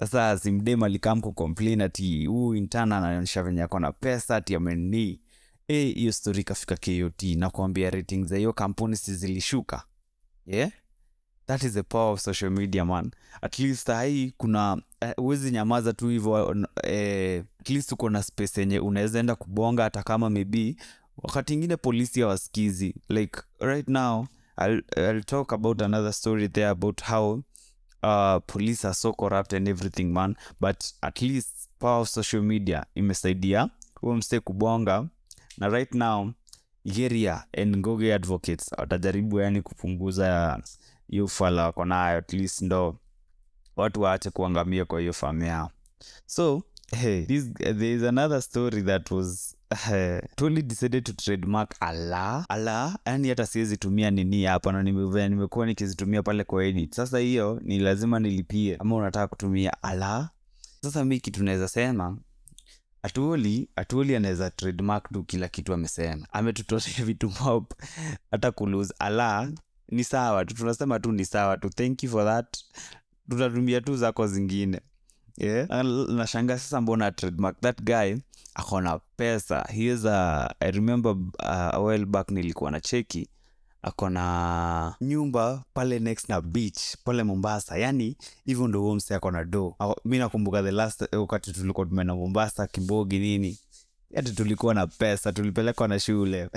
Sasa 0.00 0.38
simdem 0.38 0.82
alikam 0.82 1.20
kucomplain 1.20 1.80
ati 1.80 2.26
huu 2.26 2.54
intern 2.54 2.92
anaonyesha 2.92 3.42
venye 3.42 3.62
ako 3.62 3.78
na 3.80 3.92
pesa 3.92 4.36
ati 4.36 4.54
amenii 4.54 5.20
e 5.68 6.12
story 6.12 6.40
ikafika 6.40 6.76
kot 6.76 7.22
nakuambia 7.22 7.90
rating 7.90 8.24
za 8.26 8.36
hiyo 8.36 8.52
kampuni 8.52 8.96
si 8.96 9.14
zilishuka 9.14 9.84
yeah 10.46 10.70
that 11.46 11.62
is 11.62 11.72
the 11.74 11.82
power 11.82 12.12
of 12.12 12.20
social 12.20 12.50
media 12.50 12.84
man. 12.84 13.10
At 13.42 13.58
least 13.58 13.86
sahii 13.86 14.32
kuna 14.36 14.82
huwezi 15.16 15.50
nyamaza 15.50 15.92
tu 15.92 16.08
hivyo 16.08 16.32
uh, 16.46 16.64
at 17.60 17.70
least 17.70 17.92
uko 17.92 18.10
na 18.10 18.22
space 18.22 18.58
yenye 18.60 18.78
unaweza 18.78 19.18
enda 19.18 19.34
kubonga 19.34 19.82
hata 19.82 20.02
kama 20.02 20.30
maybe 20.30 20.76
wakati 21.16 21.54
ingine 21.54 21.76
polisi 21.76 22.20
hawasikizi 22.20 22.94
like 23.08 23.40
right 23.60 23.88
now 23.88 24.26
I'll, 24.66 24.82
I'll 24.96 25.24
talk 25.24 25.52
about 25.52 25.82
another 25.82 26.12
story 26.12 26.48
there 26.48 26.66
about 26.68 27.02
how 27.02 27.42
uh, 28.02 28.36
police 28.46 28.86
are 28.86 28.94
so 28.94 29.12
corrupt 29.12 29.52
and 29.54 29.68
everything 29.68 30.04
man. 30.04 30.36
But 30.60 30.84
at 31.02 31.22
least 31.22 31.48
power 31.78 32.00
of 32.00 32.08
social 32.08 32.42
media 32.42 32.86
imesaidia 32.94 33.68
huo 34.00 34.14
mse 34.16 34.40
kubonga. 34.40 35.08
Na 35.58 35.68
right 35.68 35.94
now 35.94 36.30
Igeria 36.84 37.44
and 37.58 37.76
Ngoge 37.76 38.14
advocates 38.14 38.70
watajaribu 38.78 39.40
yani 39.40 39.62
kupunguza 39.62 40.60
hiyo 41.14 41.26
fala 41.28 41.62
wako 41.62 41.84
nayo 41.84 42.18
at 42.18 42.32
least 42.32 42.62
ndo 42.62 42.98
watu 43.76 44.00
waache 44.00 44.30
kuangamia 44.30 44.84
kwa 44.84 45.00
hiyo 45.00 45.12
famu 45.12 45.44
yao. 45.44 45.70
So 46.26 46.62
hey, 46.96 47.24
this, 47.26 47.52
there 47.54 47.92
is 47.94 48.02
another 48.02 48.42
story 48.42 48.82
that 48.82 49.10
was 49.10 49.56
uh, 49.70 50.50
decided 50.62 51.04
to 51.04 51.12
trademark 51.12 51.76
ala 51.80 52.44
ala 52.48 52.98
yani 53.06 53.28
hata 53.28 53.46
siwezi 53.46 53.76
tumia 53.76 54.10
nini 54.10 54.44
hapa 54.44 54.72
na 54.72 54.82
nime- 54.82 55.28
nimekuwa 55.28 55.66
nikizitumia 55.66 56.22
pale 56.22 56.44
kwa 56.44 56.64
edit. 56.64 56.94
Sasa 56.94 57.18
hiyo 57.18 57.60
ni 57.64 57.78
lazima 57.78 58.18
nilipie 58.20 58.76
ama 58.76 58.96
unataka 58.96 59.26
kutumia 59.26 59.82
ala. 59.82 60.30
Sasa 60.82 61.04
miki 61.04 61.30
tunaweza 61.30 61.68
sema 61.68 62.18
atuoli 63.02 63.68
atuoli 63.76 64.16
anaweza 64.16 64.50
trademark 64.50 65.12
tu 65.12 65.24
kila 65.24 65.48
kitu 65.48 65.74
amesema. 65.74 66.26
Ametutolea 66.32 67.04
vitu 67.06 67.32
mob 67.40 67.64
hata 68.30 68.52
kuluse 68.52 68.94
ala 68.98 69.52
ni 69.94 70.04
sawa 70.04 70.44
tu 70.44 70.54
tunasema 70.54 71.00
tu 71.00 71.12
ni 71.12 71.24
sawa 71.24 71.56
tu. 71.56 71.70
Thank 71.70 72.02
you 72.02 72.10
for 72.10 72.24
that. 72.24 72.58
Tutatumia 73.30 73.80
tu 73.80 73.96
zako 73.96 74.26
zingine. 74.26 74.80
Yeah? 75.36 75.68
nashanga 76.08 76.58
sasa 76.58 76.80
mbona 76.80 77.12
trademark 77.12 77.60
that 77.60 77.82
guy 77.82 78.14
akona 78.54 78.98
pesa. 79.16 79.66
He 79.72 79.92
is 79.92 80.04
a, 80.04 80.54
i 80.60 80.70
remember 80.70 81.12
uh, 81.12 81.74
a 81.74 81.80
while 81.80 82.06
back 82.06 82.30
nilikuwa 82.30 82.70
na 82.70 82.80
cheki 82.80 83.28
akona 83.82 84.94
nyumba 85.00 85.64
pale 85.74 85.98
next 85.98 86.28
na 86.28 86.40
beach 86.40 86.80
pale 87.04 87.22
mombasa. 87.22 87.78
Yani 87.78 88.16
hivyo 88.44 88.68
ndo 88.68 88.80
huo 88.80 88.98
akona 89.10 89.44
do 89.44 89.76
mi 90.04 90.18
nakumbuka 90.18 90.62
the 90.62 90.70
last 90.70 91.02
eh, 91.02 91.20
wakati 91.20 91.52
tulikuwa 91.52 91.86
tumeenda 91.86 92.14
mombasa 92.14 92.66
kimbogi 92.66 93.18
nini. 93.18 93.58
Hati 94.14 94.32
tulikuwa 94.32 94.74
na 94.74 94.86
pesa 94.86 95.32
tulipelekwa 95.32 95.88
na 95.88 96.00
shule 96.00 96.48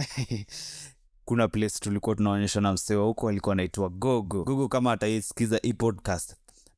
kuna 1.28 1.48
place 1.48 1.80
tulikuwa 1.80 2.16
tunaonyesha 2.16 2.62
na 2.62 2.74
msewa 2.74 3.06
huko 3.06 3.30
alikuwa 3.30 3.54
anaitwa 3.54 3.90
gogo. 3.90 4.44
Gogo 4.44 4.68
kama 4.68 4.92
ataisikiza 4.92 5.60
hii 5.64 5.74
podcast 5.74 6.36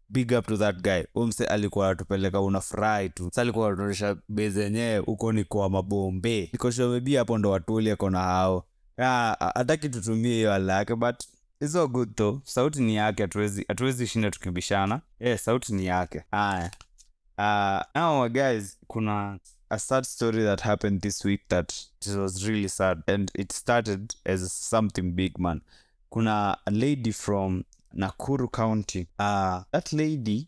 big 0.09 0.31
up 0.39 0.47
to 0.47 0.57
that 0.57 0.81
guy. 0.81 1.03
Umse 1.15 1.45
alikuwa 1.45 1.85
anatupeleka 1.87 2.41
unafurahi 2.41 3.09
tu. 3.09 3.29
Sa 3.33 3.41
alikuwa 3.41 3.67
anatuonyesha 3.67 4.15
base 4.29 4.97
huko 4.97 5.31
ni 5.31 5.43
kwa 5.43 5.69
mabombe. 5.69 6.49
Nikoshomebi 6.53 7.15
hapo 7.15 7.37
ndo 7.37 7.51
watuli 7.51 7.91
ako 7.91 8.09
na 8.09 8.19
hao. 8.19 8.65
Ah, 8.97 9.51
hataki 9.55 9.89
tutumie 9.89 10.33
hiyo 10.33 10.53
ala 10.53 10.73
yake 10.73 10.95
but 10.95 11.23
it's 11.61 11.77
good 11.87 12.15
though. 12.15 12.41
Sauti 12.43 12.81
ni 12.81 12.95
yake 12.95 13.21
hatuwezi 13.23 13.65
hatuwezi 13.67 14.07
shinda 14.07 14.31
tukibishana 14.31 15.01
yeah, 15.19 15.39
sauti 15.39 15.73
ni 15.73 15.85
yake. 15.85 16.23
Haya. 16.31 16.71
Uh, 17.37 18.01
now 18.01 18.29
guys 18.29 18.77
kuna 18.87 19.39
a 19.71 19.79
sad 19.79 20.05
story 20.05 20.43
that 20.43 20.61
happened 20.61 21.01
this 21.01 21.23
week 21.23 21.41
that 21.49 21.85
was 22.07 22.47
really 22.47 22.67
sad. 22.67 23.03
And 23.07 23.31
it 23.35 23.51
started 23.51 24.15
as 24.25 24.51
something 24.51 25.11
big 25.11 25.39
man. 25.39 25.61
Kuna 26.11 26.57
a 26.65 26.71
lady 26.71 27.11
from 27.11 27.65
nakuru 27.95 28.51
county. 28.51 29.07
Uh, 29.17 29.63
that 29.71 29.93
lady 29.93 30.47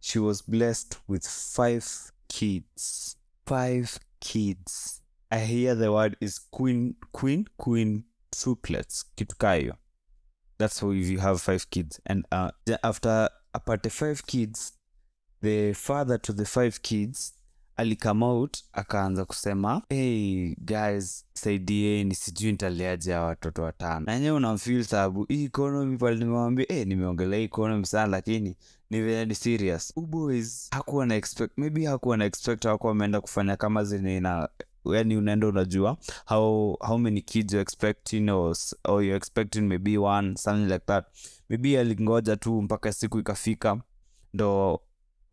she 0.00 0.18
was 0.18 0.42
blessed 0.42 0.98
with 1.06 1.26
five 1.26 1.86
kids. 2.28 3.16
Five 3.46 3.98
kids. 4.20 5.00
I 5.30 5.38
hear 5.40 5.74
the 5.74 5.92
word 5.92 6.16
is 6.20 6.38
queen 6.38 6.96
queen 7.12 7.46
queen 7.58 8.04
triplets 8.30 9.04
kitukayo 9.16 9.76
that's 10.58 10.80
how 10.80 10.90
if 10.90 11.08
you 11.08 11.18
have 11.18 11.40
five 11.40 11.68
kids. 11.70 12.00
And 12.06 12.26
uh, 12.30 12.50
after 12.82 13.28
apart 13.52 13.82
the 13.82 13.90
five 13.90 14.26
kids 14.26 14.72
the 15.40 15.72
father 15.74 16.18
to 16.18 16.32
the 16.32 16.46
five 16.46 16.82
kids 16.82 17.34
alikame 17.76 18.24
out 18.24 18.58
akaanza 18.72 19.24
kusema 19.24 19.82
hey 19.88 20.54
guys 20.58 21.24
saidieni 21.34 22.14
sijui 22.14 22.52
nitaliaje 22.52 23.10
ya 23.10 23.20
watoto 23.22 23.62
watano. 23.62 24.06
Nanyewe 24.06 24.36
unamfil 24.36 24.84
sababu 24.84 25.24
hii 25.28 25.44
economy 25.44 25.96
pale 25.98 26.16
nimewambia 26.16 26.66
hey, 26.68 26.84
nimeongelea 26.84 27.38
economy 27.40 27.86
sana 27.86 28.06
lakini 28.06 28.56
ni 28.90 29.26
ni 29.26 29.34
serious. 29.34 29.92
Uboys 29.96 30.68
hakuwa 30.70 31.06
na 31.06 31.14
expect 31.14 31.52
maybe 31.58 31.86
hakuwa 31.86 32.16
na 32.16 32.24
expect 32.24 32.64
hakuwa 32.66 32.88
wameenda 32.90 33.20
kufanya 33.20 33.56
kama 33.56 33.82
ina 33.82 34.48
yani 34.84 35.16
unaenda 35.16 35.46
unajua 35.46 35.96
how 36.26 36.76
how 36.80 36.98
many 36.98 37.22
kids 37.22 37.52
you 37.54 37.60
expecting 37.60 38.30
or, 38.30 38.56
or 38.84 39.04
you 39.04 39.14
expecting 39.14 39.60
maybe 39.60 39.98
one 39.98 40.36
something 40.36 40.72
like 40.72 40.84
that. 40.86 41.04
Maybe 41.48 41.80
alingoja 41.80 42.36
tu 42.36 42.62
mpaka 42.62 42.92
siku 42.92 43.18
ikafika 43.18 43.80
ndo 44.34 44.74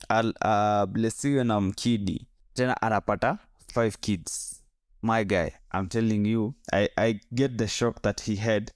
uh, 0.09 0.85
blesiwe 0.89 1.43
na 1.43 1.61
mkidi 1.61 2.27
tena 2.53 2.81
anapata 2.81 3.37
five 3.73 3.97
kids. 4.01 4.57
My 5.03 5.23
guy 5.25 5.51
i'm 5.73 5.87
telling 5.87 6.25
you 6.27 6.53
i, 6.73 6.89
I 6.97 7.19
get 7.33 7.57
the 7.57 7.67
shock 7.67 8.01
that 8.01 8.21
he 8.21 8.35
had 8.35 8.71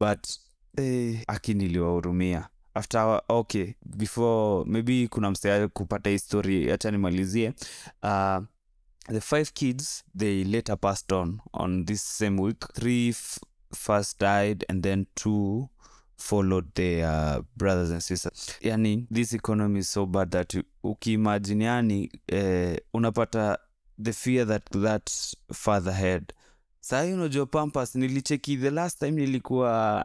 but 0.00 0.38
eh, 0.78 1.22
aki 1.28 1.54
after 2.74 3.20
okay 3.28 3.74
before 3.96 4.64
maybe 4.66 5.08
kuna 5.08 5.30
msea 5.30 5.68
kupata 5.68 6.10
histori 6.10 6.68
hacha 6.70 6.90
nimalizie. 6.90 7.52
Uh, 8.02 8.38
the 9.08 9.20
five 9.20 9.52
kids 9.54 10.04
they 10.18 10.44
later 10.44 10.76
passed 10.76 11.12
on 11.12 11.40
on 11.52 11.84
this 11.84 12.18
same 12.18 12.42
week. 12.42 12.64
Three 12.74 13.08
f- 13.08 13.38
first 13.74 14.20
died 14.20 14.64
and 14.68 14.82
then 14.82 15.06
two 15.14 15.68
followed 16.20 16.66
their 16.74 17.42
brothers 17.56 17.90
and 17.90 18.00
sisters. 18.00 18.56
Yani 18.60 19.06
this 19.14 19.32
economy 19.32 19.78
is 19.78 19.92
so 19.92 20.06
bad 20.06 20.30
that 20.30 20.56
ukiimagine 20.82 21.64
yani 21.64 22.12
eh, 22.26 22.76
unapata 22.94 23.58
the 24.02 24.12
fear 24.12 24.46
that 24.46 24.70
that 24.82 25.10
father 25.52 25.92
had 25.92 26.24
sahii 26.80 27.12
unajua 27.12 27.46
pampas 27.46 27.94
nilicheki 27.94 28.56
the 28.56 28.70
last 28.70 28.98
time 28.98 29.10
nilikuwa 29.10 30.04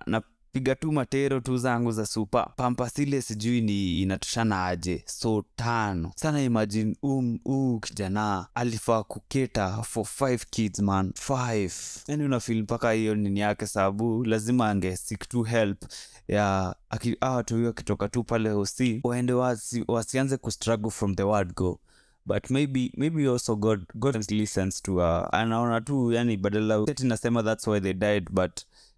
napiga 0.55 0.75
tu 0.75 0.91
matero 0.91 1.39
tu 1.39 1.57
zangu 1.57 1.91
za 1.91 2.05
supa. 2.05 2.53
Pampas 2.55 3.00
ile 3.00 3.21
sijui 3.21 3.62
ni 3.62 4.01
inatoshana 4.01 4.65
aje. 4.65 5.03
So 5.05 5.43
tano. 5.55 6.12
Sana 6.15 6.41
imagine 6.43 6.95
um 7.03 7.39
uu 7.45 7.79
kijana. 7.79 8.47
Alifaa 8.55 9.03
kuketa 9.03 9.83
for 9.83 10.05
five 10.05 10.45
kids 10.49 10.80
man. 10.80 11.12
Five. 11.15 11.73
Yani 12.08 12.23
unafil 12.23 12.63
mpaka 12.63 12.91
hiyo 12.91 13.15
nini 13.15 13.39
yake 13.39 13.67
sababu 13.67 14.23
lazima 14.23 14.69
ange 14.69 14.97
seek 14.97 15.30
to 15.30 15.43
help 15.43 15.84
ya 16.27 16.75
aki- 16.89 17.17
hawa 17.21 17.43
hiyo 17.49 17.69
akitoka 17.69 18.08
tu 18.10 18.23
pale 18.23 18.49
hosi 18.49 18.99
waende 19.03 19.34
wasi, 19.34 19.84
wasianze 19.88 20.38
kustruggle 20.38 20.91
from 20.91 21.15
the 21.15 21.23
word 21.23 21.53
go. 21.56 21.80
But 22.25 22.49
maybe 22.49 22.91
maybe 22.97 23.27
also 23.30 23.56
god 23.56 23.86
god 23.95 24.32
listens 24.32 24.82
to 24.82 24.95
uh, 24.95 25.27
anaona 25.34 25.82
tu 25.82 26.12
yani 26.12 26.38
badala 26.38 26.86
nasema 27.03 27.43
that's 27.43 27.67
why 27.67 27.80
they 27.82 27.93
died 27.93 28.30
but 28.32 28.51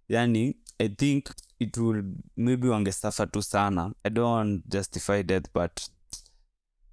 yani 0.09 0.55
i 0.79 0.89
think 0.89 1.25
it 1.59 1.77
will 1.77 2.03
maybe 2.37 2.67
wangesuffer 2.67 3.31
tu 3.31 3.41
sana. 3.41 3.91
I 4.03 4.09
don't 4.09 4.31
want 4.31 4.63
justify 4.67 5.23
death 5.23 5.45
but 5.53 5.81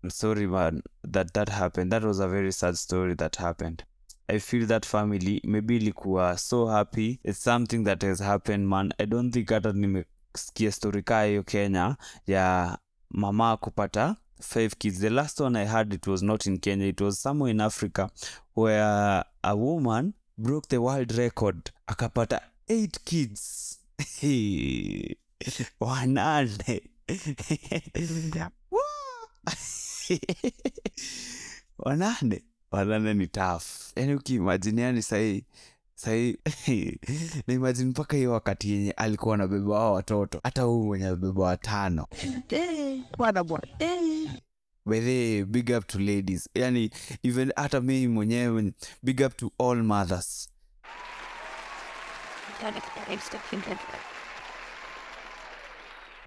i'm 0.02 0.10
sorry 0.10 0.46
man 0.46 0.82
that 1.12 1.32
that 1.32 1.48
happened. 1.48 1.90
That 1.92 2.04
was 2.04 2.20
a 2.20 2.28
very 2.28 2.52
sad 2.52 2.74
story 2.76 3.14
that 3.16 3.36
happened. 3.36 3.84
I 4.28 4.38
feel 4.38 4.66
that 4.66 4.86
family 4.86 5.40
maybe 5.44 5.76
ilikuwa 5.76 6.38
so 6.38 6.66
happy. 6.66 7.20
It's 7.24 7.44
something 7.44 7.84
that 7.84 8.02
has 8.02 8.20
happened 8.20 8.68
man. 8.68 8.92
I 8.98 9.06
don't 9.06 9.32
think 9.32 9.48
hata 9.50 9.72
nimesikia 9.72 10.72
story 10.72 11.02
kaa 11.02 11.24
hiyo 11.24 11.42
kenya 11.42 11.96
ya 12.26 12.78
mama 13.10 13.56
kupata 13.56 14.16
five 14.40 14.76
kids. 14.78 14.98
The 15.00 15.10
last 15.10 15.40
one 15.40 15.58
i 15.62 15.66
had 15.66 15.94
it 15.94 16.06
was 16.06 16.22
not 16.22 16.46
in 16.46 16.58
kenya 16.58 16.86
it 16.86 17.00
was 17.00 17.22
somewhere 17.22 17.50
in 17.50 17.60
africa 17.60 18.08
where 18.56 19.24
a 19.42 19.54
woman 19.54 20.12
broke 20.38 20.68
the 20.68 20.78
world 20.78 21.10
record 21.12 21.70
akapata 21.86 22.40
eight 22.68 23.00
kids 23.04 23.70
wanane 25.80 26.84
wanane 31.78 32.42
wanane 32.70 33.14
ni 33.14 33.26
taf 33.26 33.92
yani 33.96 34.14
ukiimajini 34.14 34.80
yani 34.80 35.02
sahii 35.02 35.44
sahii 35.94 36.36
naimajini 37.46 37.90
mpaka 37.90 38.16
hiyo 38.16 38.32
wakati 38.32 38.70
yenye 38.72 38.90
alikuwa 38.90 39.34
anabeba 39.34 39.70
wao 39.74 39.92
watoto. 39.94 40.40
Hata 40.42 40.62
huu 40.62 40.84
mwenye 40.86 41.06
abeba 41.06 41.42
watano. 41.44 42.06
Bwana 43.18 43.44
bwana. 43.44 43.66
Whether 44.86 45.44
big 45.44 45.70
up 45.78 45.86
to 45.86 45.98
ladies. 45.98 46.48
Yani 46.54 46.90
even 47.22 47.52
hata 47.56 47.80
mimi 47.80 48.08
mwenyewe 48.08 48.72
big 49.02 49.20
up 49.26 49.36
to 49.36 49.50
all 49.58 49.82
mothers 49.82 50.48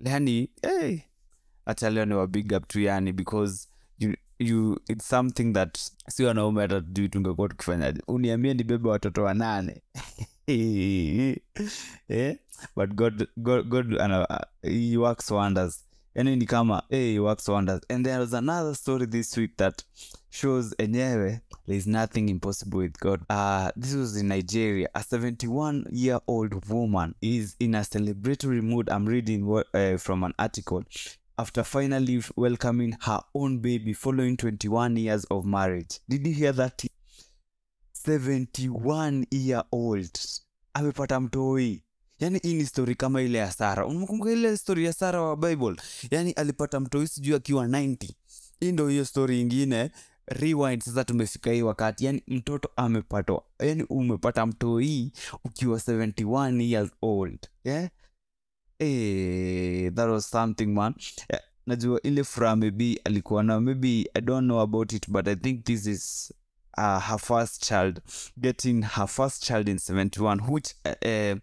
yani 0.05 0.49
hey, 0.61 0.99
hata 1.65 1.89
leo 1.89 2.05
ni 2.05 2.13
wa 2.13 2.27
big 2.27 2.51
up 2.57 2.67
tu 2.67 2.79
yani 2.79 3.13
because 3.13 3.67
you, 3.99 4.13
you 4.39 4.79
it's 4.89 5.09
something 5.09 5.53
that 5.53 5.77
si 6.09 6.23
wanaume 6.23 6.61
hata 6.61 6.81
tujui 6.81 7.09
tungekuwa 7.09 7.49
tukifanyaje. 7.49 8.01
Uniambie 8.07 8.53
nibebe 8.53 8.89
watoto 8.89 9.23
wanane. 9.23 9.81
Eh? 12.09 12.37
but 12.75 12.93
god, 12.93 13.27
god, 13.37 13.67
god 13.67 13.99
ana, 14.01 14.47
he 14.61 14.97
works 14.97 15.31
wonders 15.31 15.87
yani 16.17 16.36
ni 16.36 16.45
kama 16.45 16.84
hey, 16.89 17.19
works 17.19 17.47
wonders. 17.47 17.82
And 17.89 18.06
there 18.06 18.19
was 18.19 18.34
another 18.34 18.75
story 18.75 19.06
this 19.06 19.38
week 19.38 19.58
that 19.58 19.84
shows 20.30 20.75
enyewe 20.80 21.41
there 21.67 21.88
nothing 21.88 22.30
impossible 22.30 22.80
with 22.80 22.99
god. 22.99 23.21
Uh, 23.30 23.69
this 23.75 23.93
was 23.93 24.17
in 24.17 24.27
nigeria. 24.27 24.89
A 24.95 25.03
71 25.03 25.86
year 25.91 26.19
old 26.27 26.65
woman 26.69 27.13
is 27.21 27.56
in 27.60 27.75
a 27.75 27.82
celebratory 27.82 28.62
mood. 28.63 28.89
I'm 28.89 29.06
reading 29.06 29.43
uh, 29.73 29.97
from 29.97 30.23
an 30.23 30.34
article. 30.39 30.84
After 31.38 31.63
finally 31.63 32.23
welcoming 32.36 32.97
her 33.01 33.21
own 33.36 33.60
baby 33.60 33.93
following 33.93 34.38
21 34.38 34.97
years 34.97 35.23
of 35.25 35.45
marriage. 35.45 35.99
Did 36.10 36.25
you 36.25 36.34
hear 36.34 36.51
that? 36.53 36.84
71 37.93 39.27
year 39.32 39.63
old 39.71 40.19
amepata 40.73 41.19
mtoi 41.19 41.84
yani 42.19 42.39
hii 42.43 42.53
ni 42.53 42.65
story 42.65 42.95
kama 42.95 43.21
ile 43.21 43.38
ya 43.38 43.51
sara 43.51 43.86
unakumbuka 43.86 44.32
ile 44.32 44.58
story 44.58 44.86
ya 44.86 44.93
sara 44.93 45.21
wa 45.21 45.38
bible? 45.38 45.75
Yani 46.12 46.32
alipata 46.32 46.80
mtoi 46.80 47.08
sijui 47.08 47.36
akiwa 47.36 47.65
90 47.67 48.10
hii 48.60 48.71
ndio 48.71 48.88
hiyo 48.89 49.06
story 49.06 49.41
ingine. 49.41 49.91
Rewind 50.27 50.82
sasa 50.84 51.03
tumefika 51.03 51.51
hii 51.51 51.62
wakati. 51.62 52.06
Yani 52.06 52.23
mtoto 52.27 52.69
amepatwa. 52.75 53.43
Yani 53.60 53.84
umepata 53.84 54.45
mtoi 54.45 55.12
ukiwa 55.45 55.77
71 55.80 56.62
years 56.62 56.89
old. 57.01 57.39
Yeah? 57.63 57.89
Eh, 58.80 59.93
that 59.93 60.10
was 60.10 60.30
something 60.30 60.65
man. 60.65 60.93
Yeah, 61.30 61.43
najua 61.65 62.01
ile 62.01 62.23
furaha 62.23 62.56
maybe 62.56 63.01
alikuwa 63.03 63.43
na 63.43 63.60
maybe 63.60 64.10
i 64.13 64.21
don't 64.21 64.45
know 64.45 64.60
about 64.60 64.93
it 64.93 65.10
but 65.10 65.27
i 65.27 65.36
think 65.36 65.63
this 65.65 65.86
is 65.86 66.34
uh, 66.77 66.99
her 67.10 67.19
first 67.19 67.63
child. 67.67 68.01
Getting 68.38 68.82
her 68.84 69.08
first 69.08 69.43
child 69.43 69.67
in 69.69 69.77
71 69.77 70.51
which 70.51 70.73
uh, 70.86 70.91
uh, 71.06 71.38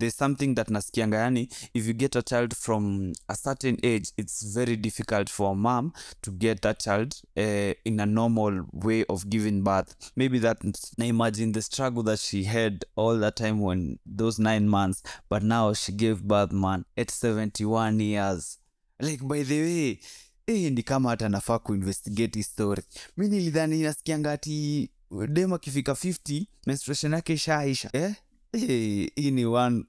there's 0.00 0.16
something 0.16 0.54
that 0.54 0.68
nasikianga 0.70 1.16
yani 1.16 1.48
if 1.74 1.86
you 1.86 1.92
get 1.94 2.16
a 2.16 2.22
child 2.22 2.54
from 2.54 3.12
a 3.28 3.34
certain 3.36 3.76
age 3.82 4.12
it's 4.16 4.54
very 4.54 4.76
difficult 4.76 5.30
for 5.30 5.52
a 5.52 5.54
mom 5.54 5.92
to 6.22 6.30
get 6.30 6.60
that 6.62 6.78
child 6.84 7.14
uh, 7.36 7.72
in 7.84 8.00
a 8.00 8.06
normal 8.06 8.64
way 8.72 9.04
of 9.08 9.24
giving 9.28 9.62
birth. 9.62 9.94
Maybe 10.16 10.38
that 10.40 10.58
na 10.98 11.04
imagine 11.04 11.52
the 11.52 11.62
struggle 11.62 12.02
that 12.04 12.18
she 12.18 12.44
had 12.44 12.84
all 12.96 13.18
that 13.18 13.36
time 13.36 13.60
when 13.60 13.98
those 14.06 14.38
nine 14.42 14.68
months 14.68 15.02
but 15.28 15.42
now 15.42 15.72
she 15.74 15.92
gave 15.92 16.22
birth 16.22 16.52
man 16.52 16.84
at 16.96 17.10
71 17.10 18.00
years. 18.00 18.58
Like 19.00 19.20
by 19.28 19.42
the 19.42 19.60
way 19.62 20.00
eh, 20.46 20.70
ni 20.72 20.82
kama 20.82 21.08
hata 21.08 21.28
nafaa 21.28 21.58
kuinvestigate 21.58 22.38
history 22.38 22.82
mi 23.16 23.28
nilidhani 23.28 23.82
nasikianga 23.82 24.32
ati 24.32 24.90
dem 25.28 25.52
akifika 25.52 25.92
50 25.92 26.46
menstruation 26.66 27.12
yake 27.12 27.32
ishaisha 27.32 27.90
eh? 27.92 28.14
Hey, 28.52 29.10
hii 29.16 29.30
ni 29.30 29.44
one, 29.46 29.84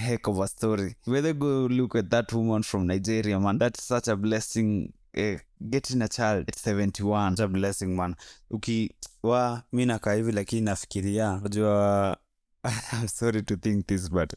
heck 0.00 0.28
of 0.28 0.40
a 0.40 0.48
story. 0.48 0.96
Whether 1.06 1.32
go 1.32 1.68
look 1.68 1.94
at 1.96 2.10
that 2.10 2.32
woman 2.32 2.62
from 2.62 2.86
nigeria 2.86 3.38
man 3.40 3.58
that's 3.58 3.82
such 3.88 4.08
a 4.08 4.16
blessing 4.16 4.92
eh, 5.14 5.38
getting 5.70 6.02
a 6.02 6.08
child 6.08 6.48
at 6.48 6.56
71 6.56 7.30
such 7.36 7.44
a 7.44 7.48
blessing 7.48 7.94
man. 7.96 8.14
Ukiwa 8.50 9.62
mi 9.72 9.86
nakaa 9.86 10.12
hivi 10.14 10.32
lakini 10.32 10.60
nafikiria 10.62 11.40
najua 11.42 12.16
I'm 12.92 13.08
sorry 13.08 13.42
to 13.42 13.56
think 13.56 13.86
this 13.86 14.10
but 14.10 14.32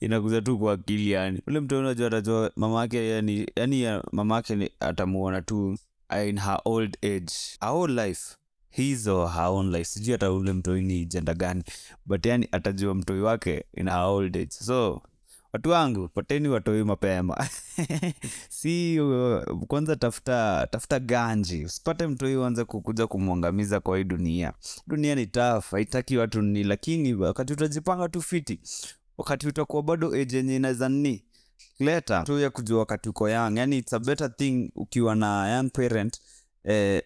inakuza 0.00 0.40
tu 0.42 0.58
kwa 0.58 0.72
akili 0.72 1.10
yani. 1.10 1.42
Ule 1.46 1.60
mtu 1.60 1.78
unajua 1.78 2.06
atajua 2.06 2.52
mama 2.56 2.80
yake 2.80 3.08
yani 3.08 3.46
yani 3.56 3.82
ya- 3.82 4.04
mama 4.12 4.34
yake 4.36 4.70
atamuona 4.80 5.42
tu 5.42 5.78
in 6.28 6.38
her 6.40 6.60
old 6.64 6.96
age. 7.02 7.32
Our 7.60 7.90
life 7.90 8.36
his 8.70 9.04
haonli 9.08 9.84
sijui 9.84 10.12
hata 10.12 10.32
ule 10.32 10.52
mtoi 10.52 10.82
ni 10.82 11.06
jenda 11.06 11.34
gani 11.34 11.62
but 12.06 12.26
yani 12.26 12.48
atajua 12.52 12.94
mtoi 12.94 13.20
wake 13.20 13.64
in 13.74 13.88
old 13.88 14.36
age. 14.36 14.50
So 14.50 15.02
watu 15.52 15.70
wangu 15.70 16.08
poteni 16.08 16.48
watoi 16.48 16.84
mapema. 16.84 17.36
Si 18.48 19.00
uh, 19.00 19.42
kwanza 19.66 19.96
tafuta 19.96 20.68
tafuta 20.70 20.98
ganji. 21.00 21.64
Usipate 21.64 22.06
mtoi 22.06 22.36
uanze 22.36 22.64
kukuja 22.64 23.06
kumwangamiza 23.06 23.80
kwa 23.80 23.98
hii 23.98 24.04
dunia. 24.04 24.52
Dunia 24.86 25.14
ni 25.14 25.26
taf 25.26 25.70
haitaki 25.70 26.16
watu 26.16 26.42
ni 26.42 26.64
lakini 26.64 27.14
wakati 27.14 27.52
utajipanga 27.52 28.08
tu 28.08 28.22
fiti 28.22 28.60
wakati 29.18 29.48
utakuwa 29.48 29.82
bado 29.82 30.14
age 30.14 30.36
yenye 30.36 30.56
inaweza 30.56 30.88
nni 30.88 31.24
leta 31.78 32.22
tu 32.22 32.38
ya 32.38 32.50
kujua 32.50 32.78
wakati 32.78 33.08
uko 33.08 33.28
young. 33.28 33.56
Yani 33.56 33.78
it's 33.78 33.92
a 33.92 33.98
better 33.98 34.36
thing 34.36 34.70
ukiwa 34.74 35.14
na 35.16 35.48
young 35.56 35.70
parent 35.70 36.20
eh, 36.64 37.02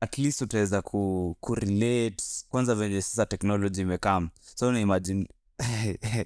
at 0.00 0.18
least 0.18 0.42
utaweza 0.42 0.82
ku, 0.82 1.36
kurelate 1.40 2.24
kwanza 2.48 2.74
venye 2.74 3.02
sasa 3.02 3.26
technology 3.26 3.80
imekam 3.80 4.28
so 4.54 4.68
una 4.68 4.80
imagine 4.80 5.28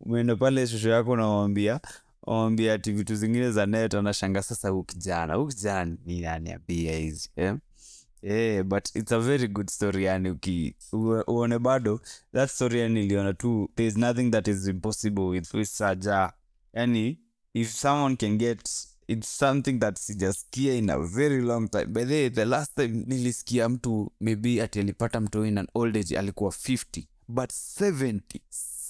umeenda 0.00 0.36
pale 0.36 0.66
shosho 0.66 0.88
yako 0.88 1.10
unawambia 1.10 1.80
wambia 2.22 2.74
ati 2.74 2.92
vitu 2.92 3.16
zingine 3.16 3.50
za 3.50 3.66
net 3.66 3.94
anashanga 3.94 4.42
sasa 4.42 4.68
huu 4.68 4.82
kijana 4.82 5.34
huu 5.34 5.46
kijana 5.46 5.96
ni 6.06 6.20
naniambia 6.20 6.96
hizi 6.96 7.30
eh? 7.36 7.54
Yeah, 8.22 8.64
but 8.64 8.96
it's 8.96 9.12
a 9.12 9.18
very 9.20 9.48
good 9.48 9.70
story 9.70 10.04
yani 10.04 10.30
uki 10.30 10.74
uone 11.26 11.58
bado 11.58 12.00
that 12.32 12.50
story 12.50 12.80
yani 12.80 13.04
iliona 13.04 13.32
tu 13.32 13.70
there's 13.76 13.96
nothing 13.96 14.30
that 14.30 14.48
is 14.48 14.66
impossible 14.68 15.22
with 15.22 15.62
saja 15.64 16.32
yani 16.72 17.18
if 17.54 17.72
someone 17.72 18.16
can 18.16 18.38
get 18.38 18.68
it's 19.08 19.38
something 19.38 19.78
that 19.78 19.98
sijaskia 19.98 20.74
in 20.78 20.90
a 20.90 20.98
very 20.98 21.40
long 21.42 21.68
time. 21.68 21.86
By 21.92 22.04
the, 22.04 22.30
the 22.30 22.44
last 22.44 22.74
time 22.74 23.04
nilisikia 23.06 23.68
mtu 23.68 24.12
maybe 24.20 24.62
ati 24.62 24.80
alipata 24.80 25.20
mtu 25.20 25.44
in 25.44 25.58
an 25.58 25.66
old 25.74 25.96
age 25.96 26.18
alikuwa 26.18 26.50
50 26.50 27.04
but 27.28 27.50
70 27.50 28.20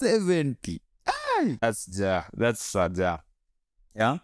70 0.01 0.79
Ay! 1.05 1.55
that's 1.61 1.87
ja 1.99 2.25
that's 2.37 2.71
saja 2.71 3.19
yeah? 3.95 4.19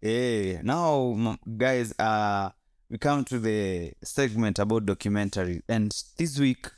Hey 0.00 0.58
now 0.62 1.16
guys 1.46 1.94
uh 1.98 2.50
we 2.90 2.98
come 2.98 3.24
to 3.24 3.38
the 3.40 3.92
segment 4.04 4.58
about 4.60 4.84
documentary. 4.84 5.62
And 5.68 5.92
this 6.16 6.38
week 6.38 6.70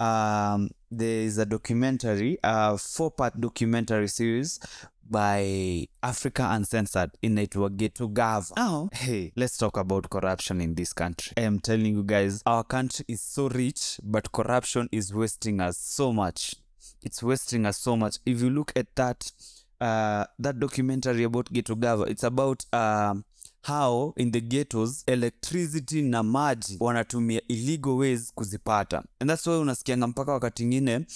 um 0.00 0.70
there 0.92 1.22
is 1.22 1.38
a 1.38 1.46
documentary 1.46 2.38
a 2.42 2.76
four 2.76 3.10
part 3.10 3.40
documentary 3.40 4.08
series 4.08 4.60
by 5.08 5.86
africa 6.02 6.48
uncensored. 6.52 7.10
Inaitwa 7.22 7.70
geto 7.70 8.08
gava. 8.08 8.52
Now 8.56 8.88
hey 8.92 9.32
let's 9.36 9.56
talk 9.56 9.76
about 9.76 10.08
corruption 10.10 10.60
in 10.60 10.74
this 10.74 10.92
country. 10.92 11.32
I 11.36 11.42
am 11.42 11.58
telling 11.60 11.94
you 11.94 12.04
guys 12.04 12.42
our 12.46 12.62
country 12.64 13.04
is 13.08 13.22
so 13.22 13.48
rich 13.48 13.98
but 14.02 14.30
corruption 14.32 14.88
is 14.92 15.12
wasting 15.14 15.60
us 15.60 15.78
so 15.78 16.12
much. 16.12 16.54
It's 17.02 17.22
wasting 17.22 17.66
us 17.66 17.78
so 17.78 17.96
much. 17.96 18.18
If 18.26 18.42
you 18.42 18.50
look 18.50 18.72
at 18.76 18.94
that 18.96 19.32
uh 19.80 20.26
that 20.38 20.60
documentary 20.60 21.24
about 21.24 21.52
ghetto 21.52 21.74
gava 21.74 22.06
it's 22.08 22.22
about 22.22 22.64
um 22.72 23.24
how 23.62 24.12
in 24.16 24.32
the 24.32 24.40
ghettos 24.40 25.02
electricity 25.06 26.02
na 26.02 26.22
maji 26.22 26.76
wanatumia 26.80 27.42
illegal 27.48 27.92
ways 27.92 28.32
kuzipata. 28.34 29.04
And 29.20 29.30
that's 29.30 29.46
why 29.46 29.56
unasikianga 29.58 30.06
mpaka 30.06 30.32
wakati 30.32 30.62
ingine 30.62 31.06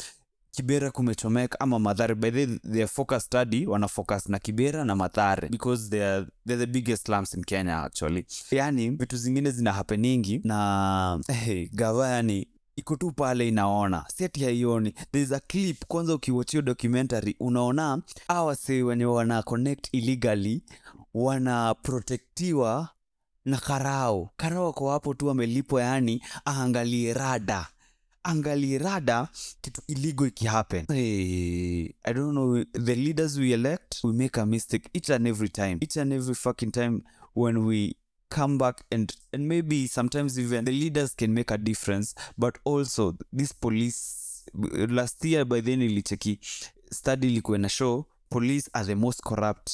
kibera 0.51 0.91
kumechomeka 0.91 1.61
ama 1.61 1.79
Mathare. 1.79 2.15
by 2.15 2.31
the 2.31 2.47
their 2.47 2.89
focus 2.89 3.25
study 3.25 3.67
wana 3.67 3.89
focus 3.89 4.29
na 4.29 4.39
kibera 4.39 4.85
na 4.85 4.97
Mathare 4.97 5.49
because 5.49 5.91
they're, 5.91 6.27
they're 6.47 6.67
the 6.67 6.73
biggest 6.73 7.07
slums 7.07 7.35
in 7.35 7.45
kenya 7.45 7.83
actually. 7.83 8.27
Yani 8.51 8.91
vitu 8.91 9.17
zingine 9.17 9.51
zina 9.51 9.73
happeningi 9.73 10.41
na 10.45 11.21
hey, 11.45 11.69
gava 11.73 12.09
yani 12.09 12.49
iko 12.77 12.97
tu 12.97 13.13
pale 13.13 13.49
inaona. 13.49 14.05
Seti 14.15 14.45
haioni. 14.45 14.95
Thereis 15.13 15.33
a 15.33 15.41
clip 15.41 15.85
kwanza 15.89 16.15
ukiwachio 16.15 16.63
documentary 16.63 17.37
unaona 17.41 18.03
awase 18.29 18.83
wenye 18.83 19.05
wana 19.05 19.43
connect 19.43 19.89
illegally 19.93 20.63
wanaprotektiwa 21.17 22.89
na 23.45 23.57
karao. 23.57 24.31
Karao 24.37 24.69
ako 24.69 24.91
hapo 24.91 25.15
tu 25.15 25.31
amelipwa 25.31 25.83
yani 25.83 26.23
aangalie 26.47 27.15
rada. 27.15 27.67
Angalie 28.23 28.79
rada 28.79 29.29
kitu 29.61 29.83
illegal 29.87 30.27
ikihappen 30.29 30.87
hey, 30.89 31.85
i 32.05 32.15
don't 32.15 32.31
know 32.33 32.65
the 32.65 32.95
leaders 32.95 33.37
we 33.39 33.53
elect 33.53 34.05
we 34.05 34.13
make 34.13 34.41
a 34.41 34.47
mistake 34.47 34.91
each 34.95 35.11
and 35.11 35.27
every 35.29 35.49
time. 35.49 35.79
Each 35.81 35.97
and 35.97 36.13
every 36.13 36.35
fucking 36.35 36.71
time 36.73 37.01
when 37.37 37.57
we 37.59 37.95
come 38.29 38.59
back 38.59 38.85
and 38.91 39.13
and 39.33 39.47
maybe 39.47 39.89
sometimes 39.89 40.39
even 40.39 40.65
the 40.65 40.73
leaders 40.73 41.15
can 41.17 41.33
make 41.35 41.55
a 41.55 41.59
difference 41.59 42.15
but 42.39 42.59
also 42.65 43.15
this 43.37 43.53
police 43.55 44.45
last 44.89 45.25
year 45.25 45.45
by 45.45 45.61
then 45.63 45.83
ilicheki 45.83 46.41
study 46.91 47.27
ilikuwa 47.29 47.59
na 47.59 47.69
show 47.69 48.05
police 48.31 48.71
are 48.73 48.87
the 48.87 48.95
most 48.95 49.21
corrupt 49.23 49.71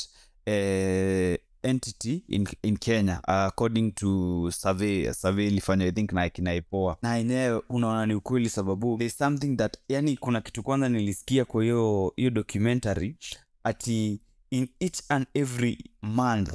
uh, 0.46 1.34
entity 1.62 2.24
in, 2.28 2.48
in 2.62 2.76
kenya 2.76 3.20
uh, 3.28 3.34
according 3.34 3.92
to 3.92 4.50
survey 4.50 5.12
survey 5.12 5.46
ilifanywa 5.46 5.88
i 5.88 5.92
think 5.92 6.12
na 6.12 6.28
kinaipoa 6.30 6.96
na 7.02 7.18
enyewe 7.18 7.62
unaona 7.68 8.06
ni 8.06 8.14
ukweli 8.14 8.50
sababu 8.50 8.98
there's 8.98 9.18
something 9.18 9.56
that 9.56 9.76
yani 9.88 10.16
kuna 10.16 10.40
kitu 10.40 10.62
kwanza 10.62 10.88
nilisikia 10.88 11.44
kwa 11.44 11.62
hiyo 11.62 12.12
hiyo 12.16 12.30
documentary 12.30 13.16
ati 13.64 14.20
in 14.50 14.68
each 14.80 15.00
and 15.08 15.26
every 15.34 15.90
month 16.02 16.52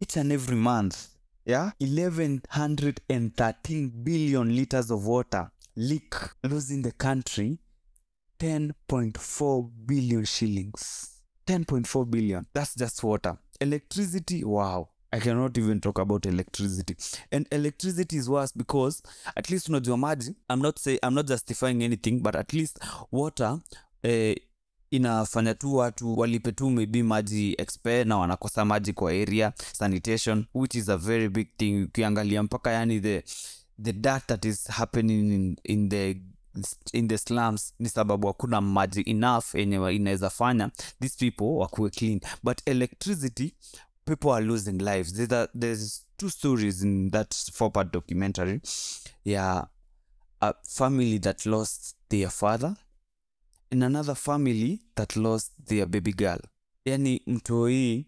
each 0.00 0.16
and 0.16 0.32
every 0.32 0.56
month 0.56 0.96
yeah 1.46 1.72
1113 1.80 3.88
billion 3.90 4.52
liters 4.52 4.90
of 4.90 5.06
water 5.06 5.50
leak 5.76 6.36
losing 6.42 6.82
the 6.82 6.90
country 6.90 7.58
10.4 8.38 9.62
billion 9.86 10.24
shillings 10.26 11.10
10.4 11.50 12.04
billion. 12.10 12.46
That's 12.54 12.74
just 12.76 13.02
water. 13.02 13.36
Electricity 13.60 14.44
wow. 14.44 14.88
I 15.12 15.18
cannot 15.18 15.58
even 15.58 15.80
talk 15.80 15.98
about 15.98 16.24
electricity. 16.26 16.94
And 17.32 17.46
electricity 17.50 18.16
is 18.16 18.28
worse 18.28 18.52
because 18.56 19.02
at 19.36 19.50
least 19.50 19.68
unajua 19.68 19.96
maji 19.96 20.34
i'm 20.50 20.62
not 20.62 20.78
say 20.78 20.98
i'm 21.02 21.14
not 21.14 21.26
justifying 21.26 21.82
anything 21.82 22.20
but 22.22 22.36
at 22.36 22.52
least 22.52 22.78
water 23.12 23.58
eh, 24.02 24.36
inafanya 24.90 25.54
tu 25.54 25.74
watu 25.76 26.18
walipe 26.18 26.52
tu 26.52 26.70
maybe 26.70 27.02
maji 27.02 27.54
expire 27.58 28.04
na 28.04 28.16
wanakosa 28.18 28.64
maji 28.64 28.92
kwa 28.92 29.12
area 29.12 29.52
sanitation 29.72 30.44
which 30.54 30.74
is 30.74 30.88
a 30.88 30.96
very 30.96 31.28
big 31.28 31.48
thing. 31.56 31.82
Ukiangalia 31.84 32.42
mpaka 32.42 32.70
yani 32.70 33.00
the 33.00 33.22
the 33.82 33.92
dirt 33.92 34.26
that 34.26 34.44
is 34.44 34.68
happening 34.68 35.32
in, 35.32 35.56
in 35.64 35.88
the 35.88 36.20
in 36.92 37.08
the 37.08 37.18
slums 37.18 37.74
ni 37.78 37.88
sababu 37.88 38.26
hakuna 38.26 38.60
maji 38.60 39.00
enough 39.00 39.54
yenye 39.54 39.92
inaweza 39.92 40.30
fanya 40.30 40.70
these 41.00 41.16
people 41.30 41.44
wakuwe 41.44 41.90
clean. 41.90 42.20
But 42.42 42.60
electricity 42.66 43.54
people 44.04 44.30
are 44.30 44.46
losing 44.46 44.78
lives. 44.82 45.14
There's, 45.14 45.32
a, 45.32 45.48
there's 45.58 46.06
two 46.16 46.30
stories 46.30 46.82
in 46.82 47.10
that 47.10 47.34
four 47.52 47.72
part 47.72 47.92
documentary 47.92 48.60
yeah 49.24 49.66
a 50.40 50.54
family 50.68 51.18
that 51.18 51.46
lost 51.46 51.96
their 52.08 52.30
father 52.30 52.76
and 53.70 53.84
another 53.84 54.14
family 54.14 54.80
that 54.94 55.16
lost 55.16 55.52
their 55.66 55.86
baby 55.86 56.12
girl. 56.12 56.38
Yani 56.84 57.22
mtoi 57.26 58.06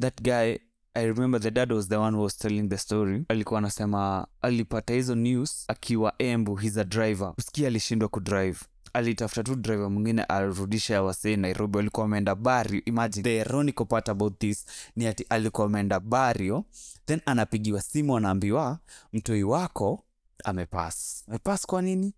that 0.00 0.22
guy 0.22 0.58
i 0.94 1.04
remember 1.06 1.38
the 1.40 1.50
dad 1.50 1.72
was 1.72 1.88
the 1.88 1.96
one 1.98 2.12
who 2.16 2.22
was 2.22 2.36
telling 2.36 2.68
the 2.68 2.78
story. 2.78 3.24
Alikuwa 3.28 3.58
anasema 3.58 4.26
alipata 4.42 4.94
hizo 4.94 5.14
news 5.14 5.64
akiwa 5.68 6.14
embu 6.18 6.54
he's 6.56 6.76
a 6.76 6.84
driver. 6.84 7.32
Kusikia 7.34 7.66
alishindwa 7.68 8.08
kudrive. 8.08 8.58
Alitafuta 8.92 9.42
tu 9.44 9.54
driver 9.56 9.90
mwingine 9.90 10.22
arudisha 10.24 11.02
wasee 11.02 11.36
nairobi. 11.36 11.76
Walikuwa 11.76 12.02
wameenda 12.04 12.34
bario 12.34 12.82
imagine 12.84 13.22
the 13.22 13.36
ironical 13.40 13.86
part 13.86 14.08
about 14.08 14.38
this 14.38 14.66
ni 14.96 15.06
ati 15.06 15.26
alikuwa 15.28 15.66
ameenda 15.66 16.00
bario 16.00 16.64
then 17.06 17.20
anapigiwa 17.26 17.80
simu 17.82 18.16
anaambiwa 18.16 18.78
mtoi 19.12 19.42
wako 19.42 20.04
amepas 20.44 21.24
amepas 21.28 21.66
kwa 21.66 21.82
nini? 21.82 22.14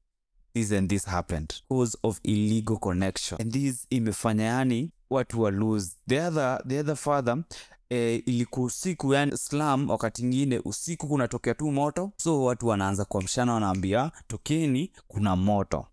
This 0.54 0.72
and 0.72 0.90
this 0.90 1.06
happened. 1.06 1.54
Cause 1.68 1.98
of 2.02 2.20
illegal 2.22 2.76
connection. 2.78 3.40
And 3.40 3.52
this 3.52 3.86
imefanya 3.90 4.44
yani 4.44 4.92
watu 5.10 5.40
wa 5.40 5.50
lose 5.50 5.92
the 6.08 6.20
other, 6.20 6.62
the 6.68 6.80
other 6.80 6.96
father 6.96 7.44
eh, 7.88 8.22
ilikuwa 8.26 8.66
usiku 8.66 9.14
yani 9.14 9.36
slam 9.36 9.90
wakati 9.90 10.22
ingine 10.22 10.60
usiku 10.64 11.08
kunatokea 11.08 11.54
tu 11.54 11.70
moto. 11.70 12.12
So 12.16 12.44
watu 12.44 12.66
wanaanza 12.66 13.04
kuamshana 13.04 13.52
wanaambia 13.54 14.12
tokeni 14.26 14.92
kuna 15.08 15.36
moto. 15.36 15.86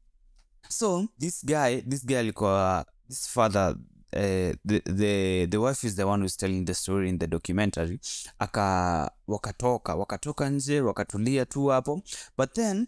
So 0.69 1.07
this 1.19 1.45
guy 1.45 1.81
this 1.81 2.05
guy 2.05 2.17
alikuwa 2.17 2.85
this 3.09 3.27
father 3.29 3.75
uh, 4.13 4.55
the, 4.67 4.79
the, 4.79 5.47
the 5.47 5.57
wife 5.57 5.87
is 5.87 5.95
the 5.95 6.03
one 6.03 6.21
who's 6.23 6.37
telling 6.37 6.65
the 6.65 6.73
story 6.73 7.09
in 7.09 7.19
the 7.19 7.27
documentary. 7.27 7.99
Aka 8.39 9.11
wakatoka 9.27 9.95
wakatoka 9.95 10.49
nje 10.49 10.81
wakatulia 10.81 11.45
tu 11.45 11.65
hapo. 11.67 12.01
But 12.37 12.53
then 12.53 12.87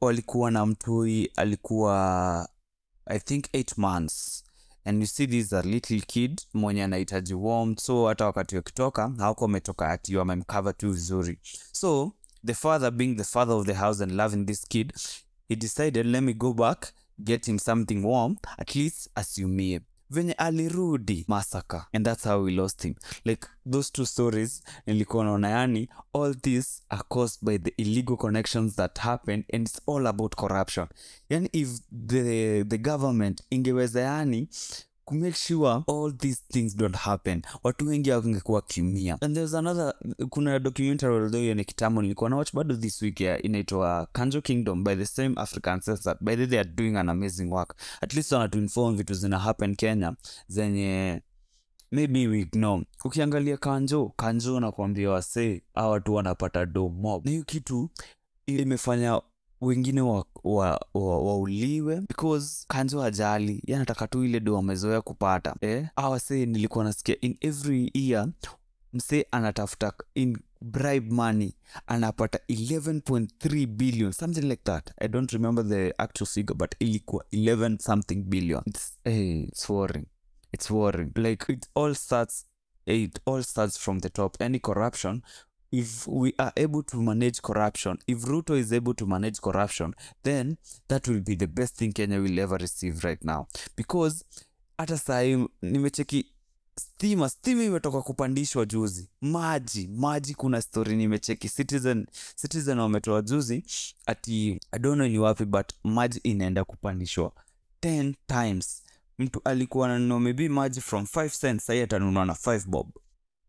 walikuwa 0.00 0.50
na 0.50 0.66
mtui 0.66 1.30
alikuwa 1.36 2.48
i 3.06 3.18
think 3.20 3.44
eight 3.52 3.78
months 3.78 4.44
and 4.84 5.00
you 5.00 5.06
see 5.06 5.26
this 5.26 5.52
a 5.52 5.62
little 5.62 6.00
kid 6.00 6.40
mwenye 6.54 6.84
anahitaji 6.84 7.34
warm 7.34 7.76
so 7.76 8.06
hata 8.08 8.24
wakati 8.24 8.56
wakitoka 8.56 9.12
hawako 9.18 9.44
wametoka 9.44 9.88
ati 9.88 10.16
wamemcover 10.16 10.76
tu 10.76 10.92
vizuri. 10.92 11.38
So 11.72 12.12
the 12.46 12.54
father 12.54 12.90
being 12.90 13.14
the 13.16 13.24
father 13.24 13.54
of 13.54 13.66
the 13.66 13.74
house 13.74 14.02
and 14.02 14.12
loving 14.12 14.44
this 14.46 14.68
kid 14.68 14.92
he 15.48 15.56
decided 15.56 16.06
let 16.06 16.22
me 16.22 16.32
go 16.34 16.52
back 16.54 16.92
get 17.18 17.46
him 17.46 17.58
something 17.58 18.04
warm 18.04 18.36
at 18.58 18.74
least 18.74 19.10
asiumie 19.14 19.80
venye 20.12 20.32
alirudi 20.32 21.24
masaka. 21.28 21.86
And 21.92 22.06
that's 22.06 22.24
how 22.24 22.42
we 22.44 22.52
lost 22.52 22.82
him. 22.82 22.94
Like 23.24 23.46
those 23.72 23.90
two 23.92 24.06
stories 24.06 24.62
nilikuwa 24.86 25.24
naona 25.24 25.48
yani 25.48 25.88
all 26.14 26.34
this 26.34 26.82
are 26.88 27.02
caused 27.08 27.38
by 27.42 27.58
the 27.58 27.72
illegal 27.76 28.16
connections 28.16 28.76
that 28.76 28.98
happen 28.98 29.44
and 29.52 29.68
it's 29.68 29.80
all 29.86 30.06
about 30.06 30.34
corruption. 30.36 30.86
Yani 31.30 31.48
if 31.52 31.68
the, 32.06 32.64
the 32.64 32.78
government 32.78 33.42
ingeweza 33.50 34.00
yani 34.00 34.48
kumake 35.04 35.36
sure 35.36 35.82
all 35.88 36.16
these 36.18 36.42
things 36.52 36.76
don't 36.76 36.96
happen. 36.96 37.42
Watu 37.62 37.86
wengi 37.86 38.10
wangekuwa 38.10 38.62
kimia. 38.62 39.18
And 39.20 39.34
there's 39.34 39.54
another 39.54 39.94
kuna 40.30 40.58
documentary 40.58 41.14
although 41.14 41.54
ni 41.54 41.64
kitambo 41.64 42.02
nilikuwa 42.02 42.30
na 42.30 42.36
watch 42.36 42.54
bado 42.54 42.76
this 42.76 43.02
week 43.02 43.20
inaitwa 43.20 44.08
kanjo 44.12 44.40
kingdom 44.40 44.84
by 44.84 44.94
the 44.94 45.06
same 45.06 45.34
african 45.36 45.80
that 45.80 46.16
by 46.20 46.36
the 46.36 46.46
they 46.46 46.58
are 46.60 46.68
doing 46.70 46.96
an 46.96 47.08
amazing 47.08 47.50
work. 47.50 47.76
At 48.00 48.14
least 48.14 48.32
wanatuinform 48.32 48.96
vitu 48.96 49.14
zina 49.14 49.38
happen 49.38 49.76
kenya 49.76 50.16
zenye 50.48 51.22
maybe 51.92 52.26
we 52.28 52.40
ignore. 52.40 52.84
Ukiangalia 53.04 53.56
kanjo 53.56 54.12
kanjo 54.16 54.60
nakwambia 54.60 55.10
wasee 55.10 55.62
a 55.74 55.86
watu 55.88 56.14
wanapata 56.14 56.66
do 56.66 56.88
mob. 56.88 57.24
Na 57.24 57.30
hiyo 57.30 57.44
kitu 57.44 57.90
imefanya 58.46 59.20
wengine 59.62 60.00
wauliwe 60.00 61.94
wa, 61.94 62.00
wa, 62.00 62.06
because 62.08 62.64
kanjo 62.68 63.00
hajali 63.00 63.62
ye 63.66 63.76
anataka 63.76 64.08
tu 64.08 64.24
ile 64.24 64.40
do 64.40 64.58
amezoea 64.58 65.00
kupata. 65.00 65.56
Eh? 65.60 65.86
awase 65.96 66.46
nilikuwa 66.46 66.84
nasikia 66.84 67.20
in 67.20 67.36
every 67.40 67.90
year 67.94 68.28
msee 68.92 69.26
anatafuta 69.30 69.92
in 70.14 70.38
bribe 70.60 71.14
money 71.14 71.54
anapata 71.86 72.38
11.3 72.48 73.66
billion 73.66 74.12
something 74.12 74.40
like 74.40 74.62
that. 74.64 74.90
I 74.98 75.08
don't 75.08 75.32
remember 75.32 75.68
the 75.68 75.94
actual 75.98 76.26
figure 76.26 76.54
but 76.54 76.74
ilikuwa 76.78 77.24
11 77.32 77.78
something 77.78 78.16
billion. 78.16 78.62
It's, 78.66 78.98
hey, 79.04 79.42
it's 79.42 79.68
worrying. 79.70 80.06
It's 80.52 80.70
worrying. 80.70 81.10
Like 81.16 81.52
it 81.52 81.66
all 81.74 81.94
starts 81.94 82.46
it 82.86 83.20
all 83.26 83.42
starts 83.42 83.78
from 83.78 84.00
the 84.00 84.08
top. 84.08 84.36
Any 84.42 84.58
corruption 84.58 85.22
if 85.72 86.06
we 86.08 86.34
are 86.38 86.52
able 86.64 86.82
to 86.82 87.02
manage 87.02 87.40
corruption 87.40 87.98
if 88.06 88.24
ruto 88.24 88.56
is 88.58 88.72
able 88.72 88.94
to 88.94 89.06
manage 89.06 89.40
corruption 89.40 89.94
then 90.22 90.56
that 90.88 91.08
will 91.08 91.20
be 91.20 91.36
the 91.36 91.46
best 91.46 91.76
thing 91.76 91.92
kenya 91.92 92.20
will 92.20 92.38
ever 92.38 92.58
receive 92.58 93.04
right 93.04 93.24
now. 93.24 93.46
Because 93.76 94.24
hata 94.78 94.98
sahii 94.98 95.48
nimecheki 95.62 96.26
stima 96.80 97.28
stima 97.28 97.64
imetoka 97.64 98.02
kupandishwa 98.02 98.64
juzi. 98.66 99.08
Maji 99.20 99.88
maji 99.88 100.34
kuna 100.34 100.62
story 100.62 100.96
nimecheki. 100.96 101.48
Citizen 101.48 102.06
citizen 102.36 102.78
wametoa 102.78 103.22
juzi 103.22 103.64
ati 104.06 104.60
i 104.72 104.78
don't 104.78 104.96
know 104.96 105.08
ni 105.08 105.18
wapi 105.18 105.44
but 105.44 105.72
maji 105.84 106.18
inaenda 106.22 106.64
kupandishwa 106.64 107.32
10 107.82 108.14
times. 108.26 108.82
Mtu 109.18 109.40
alikuwa 109.44 109.88
nanunua 109.88 110.20
maybe 110.20 110.48
maji 110.48 110.80
from 110.80 111.04
5 111.04 111.40
cents 111.40 111.66
sahii 111.66 111.80
atanunua 111.80 112.24
na 112.24 112.32
5 112.32 112.66
bob. 112.66 112.90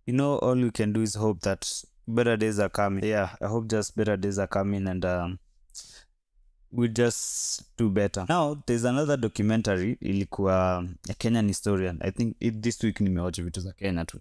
You 0.06 0.14
know 0.14 0.38
all 0.40 0.60
you 0.62 0.72
can 0.72 0.94
do 0.94 1.02
is 1.04 1.18
hope 1.18 1.40
that 1.40 1.66
better 2.08 2.38
days 2.38 2.60
are 2.60 2.70
coming. 2.70 3.06
Yeah 3.06 3.30
i 3.42 3.48
hope 3.48 3.68
just 3.76 3.96
better 3.98 4.18
days 4.18 4.40
are 4.40 4.48
coming 4.48 4.88
and 4.88 5.06
um, 5.06 5.38
we 6.72 6.88
just 6.90 7.62
do 7.78 7.90
better. 7.90 8.26
Now 8.30 8.64
there's 8.66 8.86
another 8.86 9.18
documentary 9.18 9.98
ilikuwa 10.02 10.88
a 11.10 11.14
kenyan 11.14 11.48
historian. 11.48 11.98
I 12.02 12.12
think 12.12 12.36
it, 12.40 12.62
this 12.62 12.84
week 12.84 13.00
nimewatch 13.02 13.42
vitu 13.42 13.62
za 13.62 13.72
kenya 13.72 14.06
tu 14.06 14.20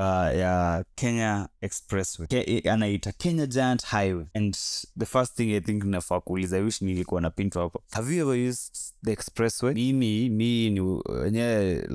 uh, 0.00 0.38
ya 0.38 0.84
kenya 0.94 1.48
expressway. 1.60 2.26
Ke, 2.28 2.70
anaita 2.70 3.12
kenya 3.12 3.46
giant 3.46 3.84
highway. 3.84 4.26
And 4.34 4.54
the 4.98 5.06
first 5.06 5.36
thing 5.36 5.54
i 5.54 5.60
think 5.60 5.84
nafaa 5.84 6.20
kuuliza 6.20 6.56
wish 6.58 6.82
nilikuwa 6.82 7.20
na 7.20 7.30
pinto 7.30 7.60
hapo. 7.60 7.82
Have 7.90 8.16
you 8.16 8.22
ever 8.30 8.48
used 8.50 8.74
the 9.04 9.12
expressway? 9.12 9.74
Mimi 9.74 10.28
mi 10.30 10.70
ni 10.70 10.80
wenyewe 10.80 11.88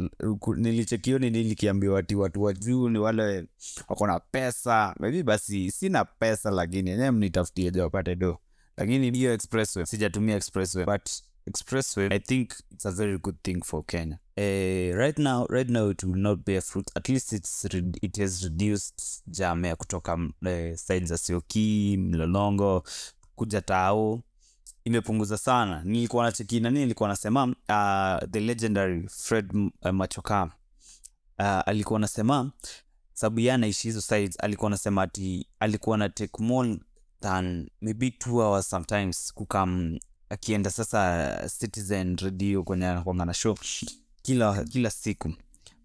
nilichekioni 0.56 1.30
nilikiambiwa 1.30 2.00
ati 2.00 2.16
watu 2.16 2.42
wa 2.44 2.54
juu 2.54 2.90
ni 2.90 2.98
wale 3.00 3.46
wako 3.88 4.08
na 4.08 4.20
pesa. 4.20 4.96
Maybe 5.00 5.24
basi 5.24 5.72
sina 5.72 6.06
pesa 6.06 6.52
lakini 6.52 6.90
enyewe 6.92 7.12
mnitafutie 7.12 7.72
jawapate 7.72 8.16
do. 8.16 8.38
Lakini 8.78 9.12
hiyo 9.12 9.34
expressway 9.34 9.86
sijatumia 9.86 10.36
expressway 10.36 10.86
but 10.86 11.10
expressway. 11.48 12.14
I 12.14 12.20
think 12.20 12.52
it's 12.72 12.86
a 12.86 12.92
very 12.92 13.18
good 13.18 13.36
thing 13.44 13.62
for 13.66 13.86
kenya. 13.86 14.20
Uh, 14.38 14.96
right 14.98 15.18
now 15.20 15.46
right 15.50 15.70
now 15.70 15.90
it 15.90 16.04
will 16.04 16.16
not 16.22 16.40
bear 16.46 16.62
fruit. 16.62 16.92
At 16.96 17.10
least 17.10 17.34
it's 17.34 17.66
it 18.02 18.18
has 18.18 18.44
reduced 18.44 19.24
jam 19.28 19.66
ya 19.66 19.76
kutoka 19.76 20.14
uh, 20.16 20.76
side 20.76 21.06
za 21.06 21.18
sioki 21.18 21.98
mlolongo 21.98 22.84
kuja 23.36 23.62
tao 23.62 24.22
imepunguza 24.86 25.38
sana. 25.38 25.82
Nilikuwa 25.86 26.26
nacheki 26.26 26.60
nani 26.60 26.80
nilikuwa 26.80 27.10
nasema 27.10 27.44
uh, 27.46 28.30
the 28.32 28.40
legendary 28.40 29.08
fred 29.08 29.52
uh, 29.56 29.90
machoka. 29.92 30.44
Uh, 31.40 31.46
alikuwa 31.66 32.00
nasema 32.00 32.52
sababu 33.14 33.40
ye 33.40 33.54
anaishi 33.54 33.88
hizo 33.88 34.02
sides 34.02 34.36
alikuwa 34.40 34.70
nasema 34.70 35.02
ati 35.02 35.48
alikuwa 35.60 35.98
na 35.98 36.10
take 36.10 36.44
more 36.44 36.80
than 37.20 37.70
maybe 37.82 38.12
two 38.12 38.36
hours 38.38 38.70
sometimes 38.70 39.34
kukam 39.34 40.00
akienda 40.34 40.70
sasa 40.72 41.50
citizen 41.60 42.18
radio 42.18 42.64
kwenye 42.64 42.88
anakwanga 42.88 43.26
na 43.26 43.34
show 43.34 43.58
kila 44.22 44.64
kila 44.64 44.90
siku. 44.92 45.34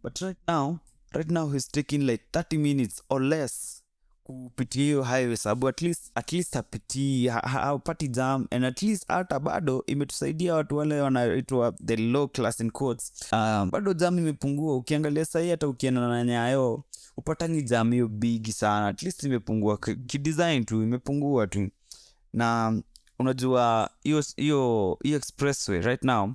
But 0.03 0.19
right 0.19 0.39
now 0.49 0.79
right 1.13 1.31
now 1.31 1.53
he's 1.53 1.69
taking 1.69 1.99
like 2.03 2.25
30 2.33 2.59
minutes 2.59 3.03
or 3.09 3.23
less 3.23 3.83
kupitia 4.25 4.83
hiyo 4.83 5.03
highway 5.03 5.37
sababu 5.37 5.69
at 5.69 5.83
least 5.83 6.11
at 6.15 6.33
least 6.33 6.57
apitii 6.57 7.27
haupati 7.29 8.09
jam 8.09 8.47
and 8.51 8.65
at 8.65 8.83
least 8.83 9.05
hata 9.09 9.41
bado 9.41 9.85
imetusaidia 9.87 10.55
watu 10.55 10.77
wale 10.77 11.01
wanaitwa 11.01 11.73
the 11.87 11.97
low 11.97 12.29
class 12.29 12.61
in 12.61 12.71
quotes. 12.71 13.13
Um, 13.33 13.71
bado 13.71 13.93
jam 13.95 14.19
imepungua. 14.19 14.77
Ukiangalia 14.77 15.25
sahii 15.25 15.51
hata 15.51 15.69
ukienda 15.69 16.01
na 16.01 16.25
nyayo 16.25 16.85
upatani 17.17 17.63
jam 17.63 17.93
hiyo 17.93 18.09
bigi 18.09 18.53
sana. 18.53 18.87
At 18.89 19.03
least 19.03 19.23
imepungua. 19.23 19.79
Kidesign 20.07 20.65
tu 20.65 20.83
imepungua 20.83 21.47
tu. 21.47 21.69
Na 22.33 22.81
unajua 23.19 23.91
hiyo 24.03 24.23
hiyo 24.37 24.99
expressway 25.03 25.81
right 25.81 26.03
now 26.03 26.35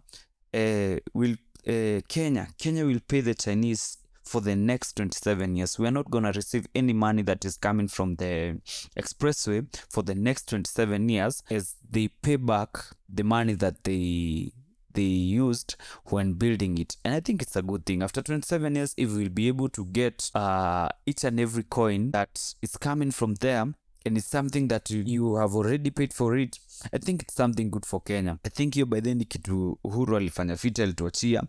eh, 0.51 1.01
will 1.13 1.37
eh, 1.63 2.03
kenya 2.07 2.47
kenya 2.57 2.85
will 2.85 2.99
pay 2.99 3.21
the 3.21 3.33
chinese 3.33 3.97
for 4.23 4.41
the 4.41 4.55
next 4.55 4.97
27 4.97 5.57
years. 5.57 5.77
We 5.77 5.85
are 5.87 5.91
not 5.91 6.09
going 6.09 6.23
to 6.23 6.31
receive 6.31 6.67
any 6.73 6.93
money 6.93 7.23
that 7.23 7.45
is 7.45 7.57
coming 7.59 7.87
from 7.87 8.15
the 8.15 8.55
expressway 8.95 9.65
for 9.89 10.03
the 10.03 10.15
next 10.15 10.49
27 10.49 11.09
years 11.09 11.43
as 11.51 11.75
they 11.91 12.07
pay 12.07 12.37
back 12.37 12.69
the 13.09 13.23
money 13.23 13.53
that 13.55 13.83
they 13.83 14.51
they 14.93 15.01
used 15.01 15.75
when 16.05 16.33
building 16.33 16.77
it. 16.77 16.97
And 17.03 17.15
i 17.15 17.19
think 17.19 17.41
it's 17.41 17.55
a 17.55 17.61
good 17.61 17.85
thing. 17.85 18.01
After 18.03 18.21
27 18.21 18.75
years 18.75 18.93
if 18.97 19.11
we'll 19.11 19.29
be 19.29 19.47
able 19.47 19.69
to 19.69 19.85
get 19.85 20.29
uh, 20.35 20.89
each 21.05 21.23
and 21.23 21.39
every 21.39 21.63
coin 21.63 22.11
that 22.11 22.55
is 22.61 22.77
coming 22.77 23.11
from 23.11 23.35
there 23.35 23.65
and 24.05 24.17
it's 24.17 24.27
something 24.27 24.67
that 24.67 24.89
you, 24.89 25.03
you 25.05 25.35
have 25.35 25.55
already 25.55 25.89
paid 25.89 26.13
for 26.13 26.37
it 26.37 26.59
i 26.91 26.99
think 26.99 27.21
it's 27.21 27.35
something 27.35 27.65
good 27.65 27.85
for 27.85 28.03
kenya. 28.03 28.37
I 28.43 28.49
think 28.49 28.73
hiyo 28.73 28.85
by 28.85 29.01
then 29.01 29.25
kitu 29.25 29.79
uhuru 29.83 30.17
alifanya 30.17 30.57
fit 30.57 30.79
alituachia. 30.79 31.43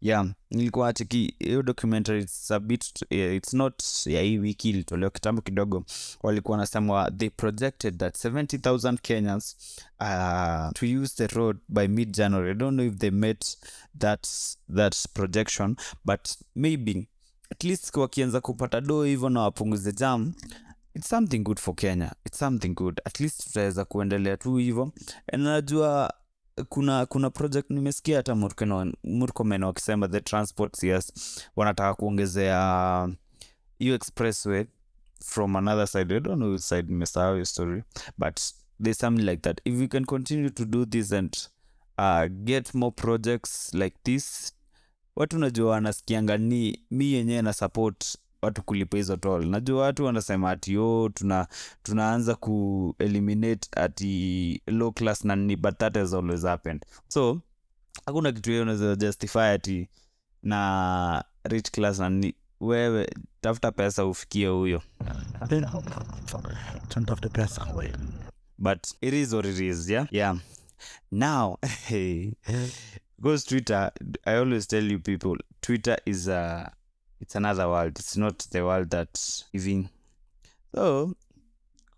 Yeah 0.00 0.26
nilikuwa 0.50 0.92
cheki 0.92 1.34
hiyo 1.38 1.62
documentary 1.62 2.22
it's 2.22 2.50
a 2.50 2.60
bit 2.60 3.02
uh, 3.10 3.18
it's 3.18 3.54
not 3.54 3.82
ya 4.06 4.22
hii 4.22 4.38
wiki 4.38 4.70
ilitolewa 4.70 5.10
kitambo 5.10 5.42
kidogo. 5.42 5.84
Walikuwa 6.22 6.52
wanasema 6.58 7.10
they 7.10 7.30
projected 7.30 7.98
that 7.98 8.24
70000 8.24 8.96
kenyans 9.02 9.56
uh, 10.00 10.72
to 10.74 10.86
use 11.02 11.14
the 11.16 11.26
road 11.26 11.58
by 11.68 11.88
mid 11.88 12.10
january 12.16 12.50
i 12.50 12.54
don't 12.54 12.74
know 12.74 12.86
if 12.86 12.96
they 12.96 13.10
met 13.10 13.58
that 13.98 14.28
that 14.76 14.96
projection 15.14 15.76
but 16.04 16.28
maybe 16.56 17.08
at 17.50 17.64
least 17.64 17.96
wakianza 17.96 18.40
kupata 18.40 18.80
doo 18.80 19.04
hivyo 19.04 19.28
na 19.28 19.40
wapunguze 19.40 19.92
jam 19.92 20.34
it's 20.98 21.08
something 21.08 21.38
good 21.38 21.58
for 21.60 21.74
kenya. 21.74 22.12
It's 22.26 22.38
something 22.38 22.74
good. 22.74 23.00
At 23.04 23.20
least 23.20 23.44
tutaweza 23.44 23.84
kuendelea 23.84 24.36
tu 24.36 24.56
hivyo. 24.56 24.92
Najua 25.32 26.14
kuna 26.68 27.06
kuna 27.06 27.30
project 27.30 27.70
nimesikia 27.70 28.16
hata 28.16 28.32
Murkomen- 28.32 29.64
wakisema 29.64 30.08
the 30.08 30.20
transport 30.20 30.82
yes 30.82 31.12
wanataka 31.56 31.94
kuongezea 31.94 33.08
hiyo 33.78 33.94
expressway 33.94 34.64
from 35.24 35.56
another 35.56 35.88
side. 35.88 36.14
I 36.14 36.20
don't 36.20 36.36
know 36.36 36.50
which 36.50 36.62
side 36.62 36.88
nimesahau 36.92 37.32
hiyo 37.32 37.44
story 37.44 37.82
but 38.18 38.40
there's 38.82 38.98
something 38.98 39.22
like 39.24 39.42
that. 39.42 39.60
If 39.64 39.78
we 39.80 39.88
can 39.88 40.04
continue 40.04 40.50
to 40.50 40.64
do 40.64 40.86
this 40.86 41.12
and 41.12 41.36
uh, 41.98 42.24
get 42.44 42.74
more 42.74 42.90
projects 42.96 43.74
like 43.74 43.96
this 44.04 44.52
watu 45.16 45.38
najua 45.38 45.70
wanasikianga 45.70 46.36
ni 46.38 46.84
mi 46.90 47.12
yenyewe 47.12 47.42
na 47.42 47.52
support 47.52 48.18
watu 48.42 48.62
kulipa 48.62 48.96
hizo 48.96 49.16
toll. 49.16 49.46
Najua 49.46 49.82
watu 49.82 50.04
wanasema 50.04 50.50
ati 50.50 50.76
o 50.78 51.10
tuna 51.14 51.46
tunaanza 51.82 52.34
ku 52.34 52.94
eliminate 52.98 53.68
ati 53.76 54.62
low 54.66 54.92
class 54.92 55.24
na 55.24 55.36
nini 55.36 55.56
but 55.56 55.78
that 55.78 55.94
has 55.96 56.14
always 56.14 56.42
happened. 56.42 56.84
So 57.08 57.40
hakuna 58.06 58.32
kitu 58.32 58.50
hiyo 58.50 58.62
unaweza 58.62 58.96
justify 58.96 59.38
ati 59.38 59.88
na 60.42 61.24
rich 61.44 61.70
class 61.70 61.98
na 61.98 62.10
nini. 62.10 62.34
Wewe 62.60 63.10
tafuta 63.40 63.72
pesa 63.72 64.06
ufikie 64.06 64.46
huyo. 64.48 64.82
Tafuta 66.88 67.28
pesa. 67.28 67.66
But 68.58 68.86
it 69.00 69.14
is 69.14 69.32
what 69.32 69.46
it 69.46 69.60
is 69.60 69.88
yeah? 69.90 70.06
Yeah. 70.10 70.36
Now 71.12 71.58
hey, 71.86 72.32
because 73.18 73.44
twitter. 73.48 73.92
I 74.24 74.34
always 74.36 74.66
tell 74.66 74.92
you 74.92 74.98
people 74.98 75.36
twitter 75.60 75.96
is 76.06 76.28
a 76.28 76.72
it's 77.20 77.36
another 77.36 77.66
world. 77.68 77.98
It's 77.98 78.16
not 78.16 78.48
the 78.50 78.60
world 78.62 78.90
that 78.90 79.18
living 79.52 79.88
so 80.74 81.14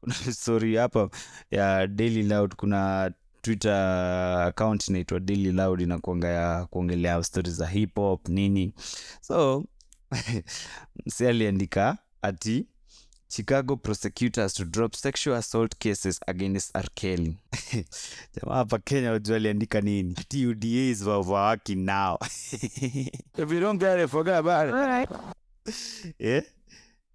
kuna 0.00 0.14
story 0.32 0.76
hapa 0.76 1.10
ya 1.50 1.86
daily 1.86 2.22
loud. 2.22 2.54
Kuna 2.56 3.12
twitter 3.42 4.44
account 4.46 4.88
inaitwa 4.88 5.20
daily 5.20 5.52
loud 5.52 5.80
inakuanga 5.80 6.28
ya 6.28 6.66
kuongelea 6.66 7.22
stori 7.24 7.50
za 7.50 7.66
hip 7.66 7.94
hop 7.94 8.28
nini. 8.28 8.74
So 9.20 9.64
msi 11.06 11.26
aliandika 11.26 11.98
ati 12.22 12.66
Chicago 13.30 13.76
prosecutors 13.76 14.54
to 14.54 14.64
drop 14.64 14.96
sexual 14.96 15.36
assault 15.36 15.78
cases 15.78 16.18
against 16.26 16.70
R. 16.74 16.84
Kelly. 16.94 17.36
Jamaa 18.34 18.54
hapa 18.54 18.78
Kenya 18.78 19.10
wajua 19.12 19.36
aliandika 19.36 19.80
nini? 19.80 20.14
Ati 20.18 20.46
UDA 20.46 20.90
is 20.90 21.02
overworking 21.02 21.84
now. 21.84 22.18
if 23.38 23.52
you 23.52 23.60
don't 23.60 23.80
get 23.80 24.00
it 24.00 24.10
forget 24.10 24.38
about 24.38 24.68
it 24.68 25.08
yeah? 26.18 26.42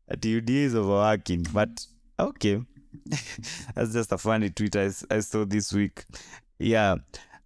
Ati 0.09 0.41
UDA 0.41 0.65
is 0.65 0.75
overworking. 0.75 1.45
But 1.53 1.85
okay. 2.19 2.61
That's 3.75 3.93
just 3.93 4.11
a 4.11 4.17
funny 4.17 4.49
tweet 4.49 4.75
I, 4.75 4.91
I 5.11 5.19
saw 5.19 5.45
this 5.45 5.73
week. 5.73 6.05
Yeah. 6.59 6.95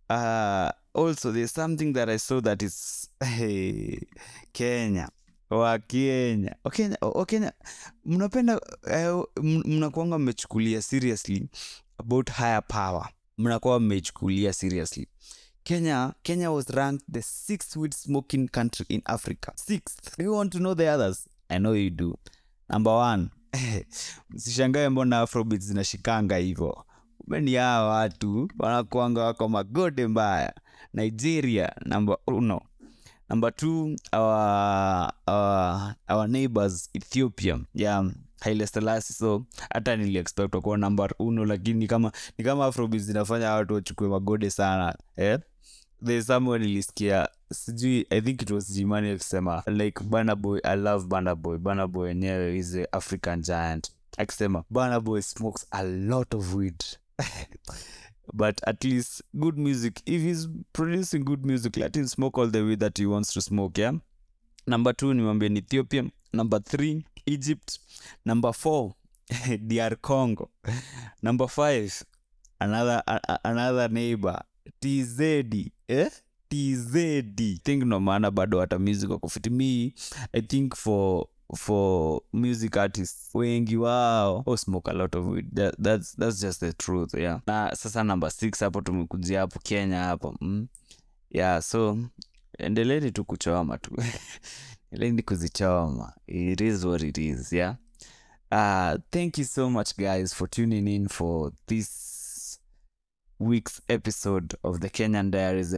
Uh, 0.09 0.71
also, 0.93 1.31
there's 1.31 1.51
something 1.51 1.93
that 1.93 2.09
I 2.09 2.17
saw 2.17 2.39
that 2.41 2.61
is 2.61 3.09
hey, 3.19 3.99
Kenya. 4.53 5.09
Wakenya. 5.49 6.55
Wakenya, 6.63 6.97
Wakenya 7.01 7.53
mnapenda 8.05 8.61
eh, 8.91 9.23
mnakuanga 9.65 10.19
mmechukulia 10.19 10.81
seriously 10.81 11.49
about 11.97 12.31
higher 12.31 12.63
power. 12.67 13.09
Mnakuwa 13.37 13.79
mmeichukulia 13.79 14.53
seriously. 14.53 15.07
Kenya 15.63 16.13
kenya 16.23 16.51
was 16.51 16.69
ranked 16.69 17.05
the 17.11 17.21
sixth 17.21 17.75
weed 17.75 17.93
smoking 17.93 18.47
country 18.49 18.85
in 18.89 19.01
africa. 19.05 19.51
Sixth. 19.55 20.17
Do 20.17 20.23
you 20.25 20.33
want 20.35 20.51
to 20.53 20.57
know 20.59 20.75
the 20.75 20.87
others? 20.95 21.27
I 21.49 21.57
know 21.59 21.73
you 21.75 21.89
do. 21.89 22.15
Number 22.69 22.93
one. 22.93 23.29
Msishangae 24.29 24.89
mbona 24.89 25.19
afrobit 25.19 25.61
zinashikanga 25.61 26.37
hivyo 26.37 26.85
meni 27.27 27.55
hawa 27.55 27.89
watu 27.93 28.47
wanakuanga 28.59 29.21
wako 29.23 29.49
magode 29.49 30.07
mbaya. 30.07 30.53
Nigeria 30.93 31.75
number 31.85 32.17
uno 32.27 32.61
number 33.29 33.55
two 33.55 33.95
our, 34.11 35.11
our, 35.27 35.95
our 36.07 36.27
neighbors 36.27 36.89
ethiopia. 36.93 37.59
Yeah 37.73 38.05
Haile 38.39 38.67
so 39.01 39.45
hata 39.69 39.95
niliexpect 39.95 40.55
kuwa 40.55 40.77
number 40.77 41.11
uno 41.19 41.45
lakini 41.45 41.79
ni 41.79 41.87
kama 41.87 42.11
ni 42.37 42.43
kama 42.45 42.65
afrobeats 42.65 43.05
zinafanya 43.05 43.51
watu 43.53 43.73
wachukue 43.73 44.07
magode 44.07 44.49
sana 44.49 44.95
eh? 45.17 45.39
there's 46.05 46.27
someone 46.27 46.65
nilisikia 46.65 47.29
sijui 47.53 48.07
i 48.09 48.21
think 48.21 48.41
it 48.41 48.51
was 48.51 48.71
jimani 48.71 49.09
akisema 49.09 49.63
like 49.67 50.03
bana 50.03 50.35
boy 50.35 50.59
i 50.63 50.75
love 50.77 51.07
bana 51.07 51.35
boy. 51.35 51.57
Bana 51.57 51.87
boy 51.87 52.11
enyewe 52.11 52.57
is 52.57 52.75
a 52.75 52.87
african 52.93 53.41
giant. 53.41 53.91
Akisema 54.17 54.63
bana 54.69 54.99
boy 54.99 55.21
smokes 55.21 55.67
a 55.71 55.83
lot 55.83 56.37
of 56.37 56.53
weed 56.55 56.83
but 58.33 58.61
at 58.67 58.83
least 58.83 59.23
good 59.33 59.57
music 59.57 60.01
if 60.05 60.21
he's 60.21 60.47
producing 60.73 61.19
good 61.23 61.45
music 61.45 61.77
let 61.77 61.95
him 61.97 62.07
smoke 62.07 62.37
all 62.41 62.47
the 62.51 62.61
way 62.63 62.75
that 62.75 62.97
he 62.97 63.05
wants 63.05 63.33
to 63.33 63.41
smoke 63.41 63.77
yeah? 63.81 63.93
Number 64.67 64.95
two 64.95 65.13
nimwambia 65.13 65.49
ni 65.49 65.59
ethiopia. 65.59 66.03
Number 66.33 66.61
three 66.63 67.05
egypt. 67.25 67.79
Number 68.25 68.53
four 68.53 68.93
dr 69.67 69.95
congo. 70.01 70.49
Number 71.21 71.47
five 71.47 72.03
another 72.59 73.03
a- 73.07 73.39
another 73.43 73.89
neighbor 73.91 74.41
tzd 74.81 75.71
eh? 75.87 76.09
tzd 76.49 77.59
think 77.63 77.83
no 77.83 77.99
maana 77.99 78.31
bado 78.31 78.59
hata 78.59 78.79
music 78.79 79.09
wakufiti 79.09 79.49
me 79.49 79.93
i 80.33 80.41
think 80.41 80.75
for 80.75 81.25
for 81.55 82.21
music 82.33 82.77
artists 82.77 83.35
wengi 83.35 83.77
wao. 83.77 84.43
Oh, 84.45 84.57
smoke 84.57 84.91
a 84.91 84.93
lot 84.93 85.17
of 85.17 85.25
weed. 85.25 85.47
That, 85.53 85.75
that's, 85.79 86.15
that's 86.17 86.39
just 86.41 86.59
the 86.59 86.73
truth 86.73 87.13
yeah. 87.13 87.39
Na 87.47 87.75
sasa 87.75 88.03
number 88.03 88.31
six 88.31 88.59
hapo 88.59 88.81
tumekujia 88.81 89.39
hapo 89.39 89.59
kenya 89.59 89.99
hapo 90.03 90.35
mm? 90.41 90.67
yeah 91.29 91.61
so 91.61 91.97
endeleni 92.57 93.11
tu 93.11 93.25
kuchoma 93.25 93.77
tu. 93.77 93.91
Endeleni 94.91 95.21
kuzichoma. 95.21 96.13
It 96.27 96.61
is 96.61 96.85
what 96.85 97.01
it 97.03 97.17
is 97.17 97.53
yeah. 97.53 97.75
Uh 98.51 98.97
thank 99.11 99.37
you 99.37 99.45
so 99.45 99.69
much 99.69 99.95
guys 99.97 100.33
for 100.35 100.49
tuning 100.49 100.87
in 100.87 101.07
for 101.07 101.51
this 101.67 102.59
week's 103.39 103.81
episode 103.87 104.55
of 104.63 104.79
the 104.79 104.89
kenyan 104.89 105.31
diaries 105.31 105.77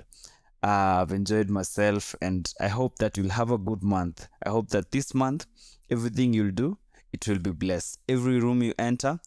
uh, 0.64 1.02
i've 1.02 1.12
enjoyed 1.12 1.50
myself 1.50 2.16
and 2.22 2.54
i 2.60 2.68
hope 2.68 2.96
that 2.98 3.18
you'll 3.18 3.30
have 3.30 3.52
a 3.52 3.58
good 3.58 3.84
month. 3.84 4.28
I 4.46 4.50
hope 4.50 4.70
that 4.70 4.92
this 4.92 5.14
month 5.14 5.46
everything 5.90 6.34
you'll 6.34 6.52
do 6.52 6.78
it 7.14 7.28
will 7.28 7.40
be 7.40 7.52
blessed. 7.52 8.00
Every 8.08 8.40
room 8.40 8.64
you 8.64 8.74
enter 8.80 9.20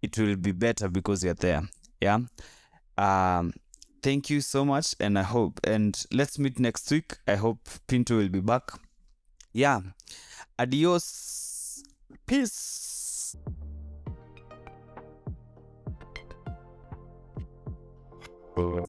it 0.00 0.16
will 0.16 0.36
be 0.36 0.52
better 0.52 0.88
because 0.88 1.24
you're 1.24 1.34
there 1.34 1.62
yeah? 2.00 2.18
Um 2.98 3.52
thank 4.02 4.30
you 4.30 4.40
so 4.40 4.64
much 4.64 4.96
and 4.98 5.18
i 5.18 5.22
hope 5.22 5.60
and 5.64 6.04
let's 6.12 6.38
meet 6.38 6.58
next 6.58 6.90
week. 6.90 7.16
I 7.26 7.36
hope 7.36 7.60
pinto 7.86 8.16
will 8.18 8.28
be 8.28 8.40
back. 8.40 8.70
Yeah. 9.52 9.80
Adios. 10.58 11.84
Peace 12.26 12.82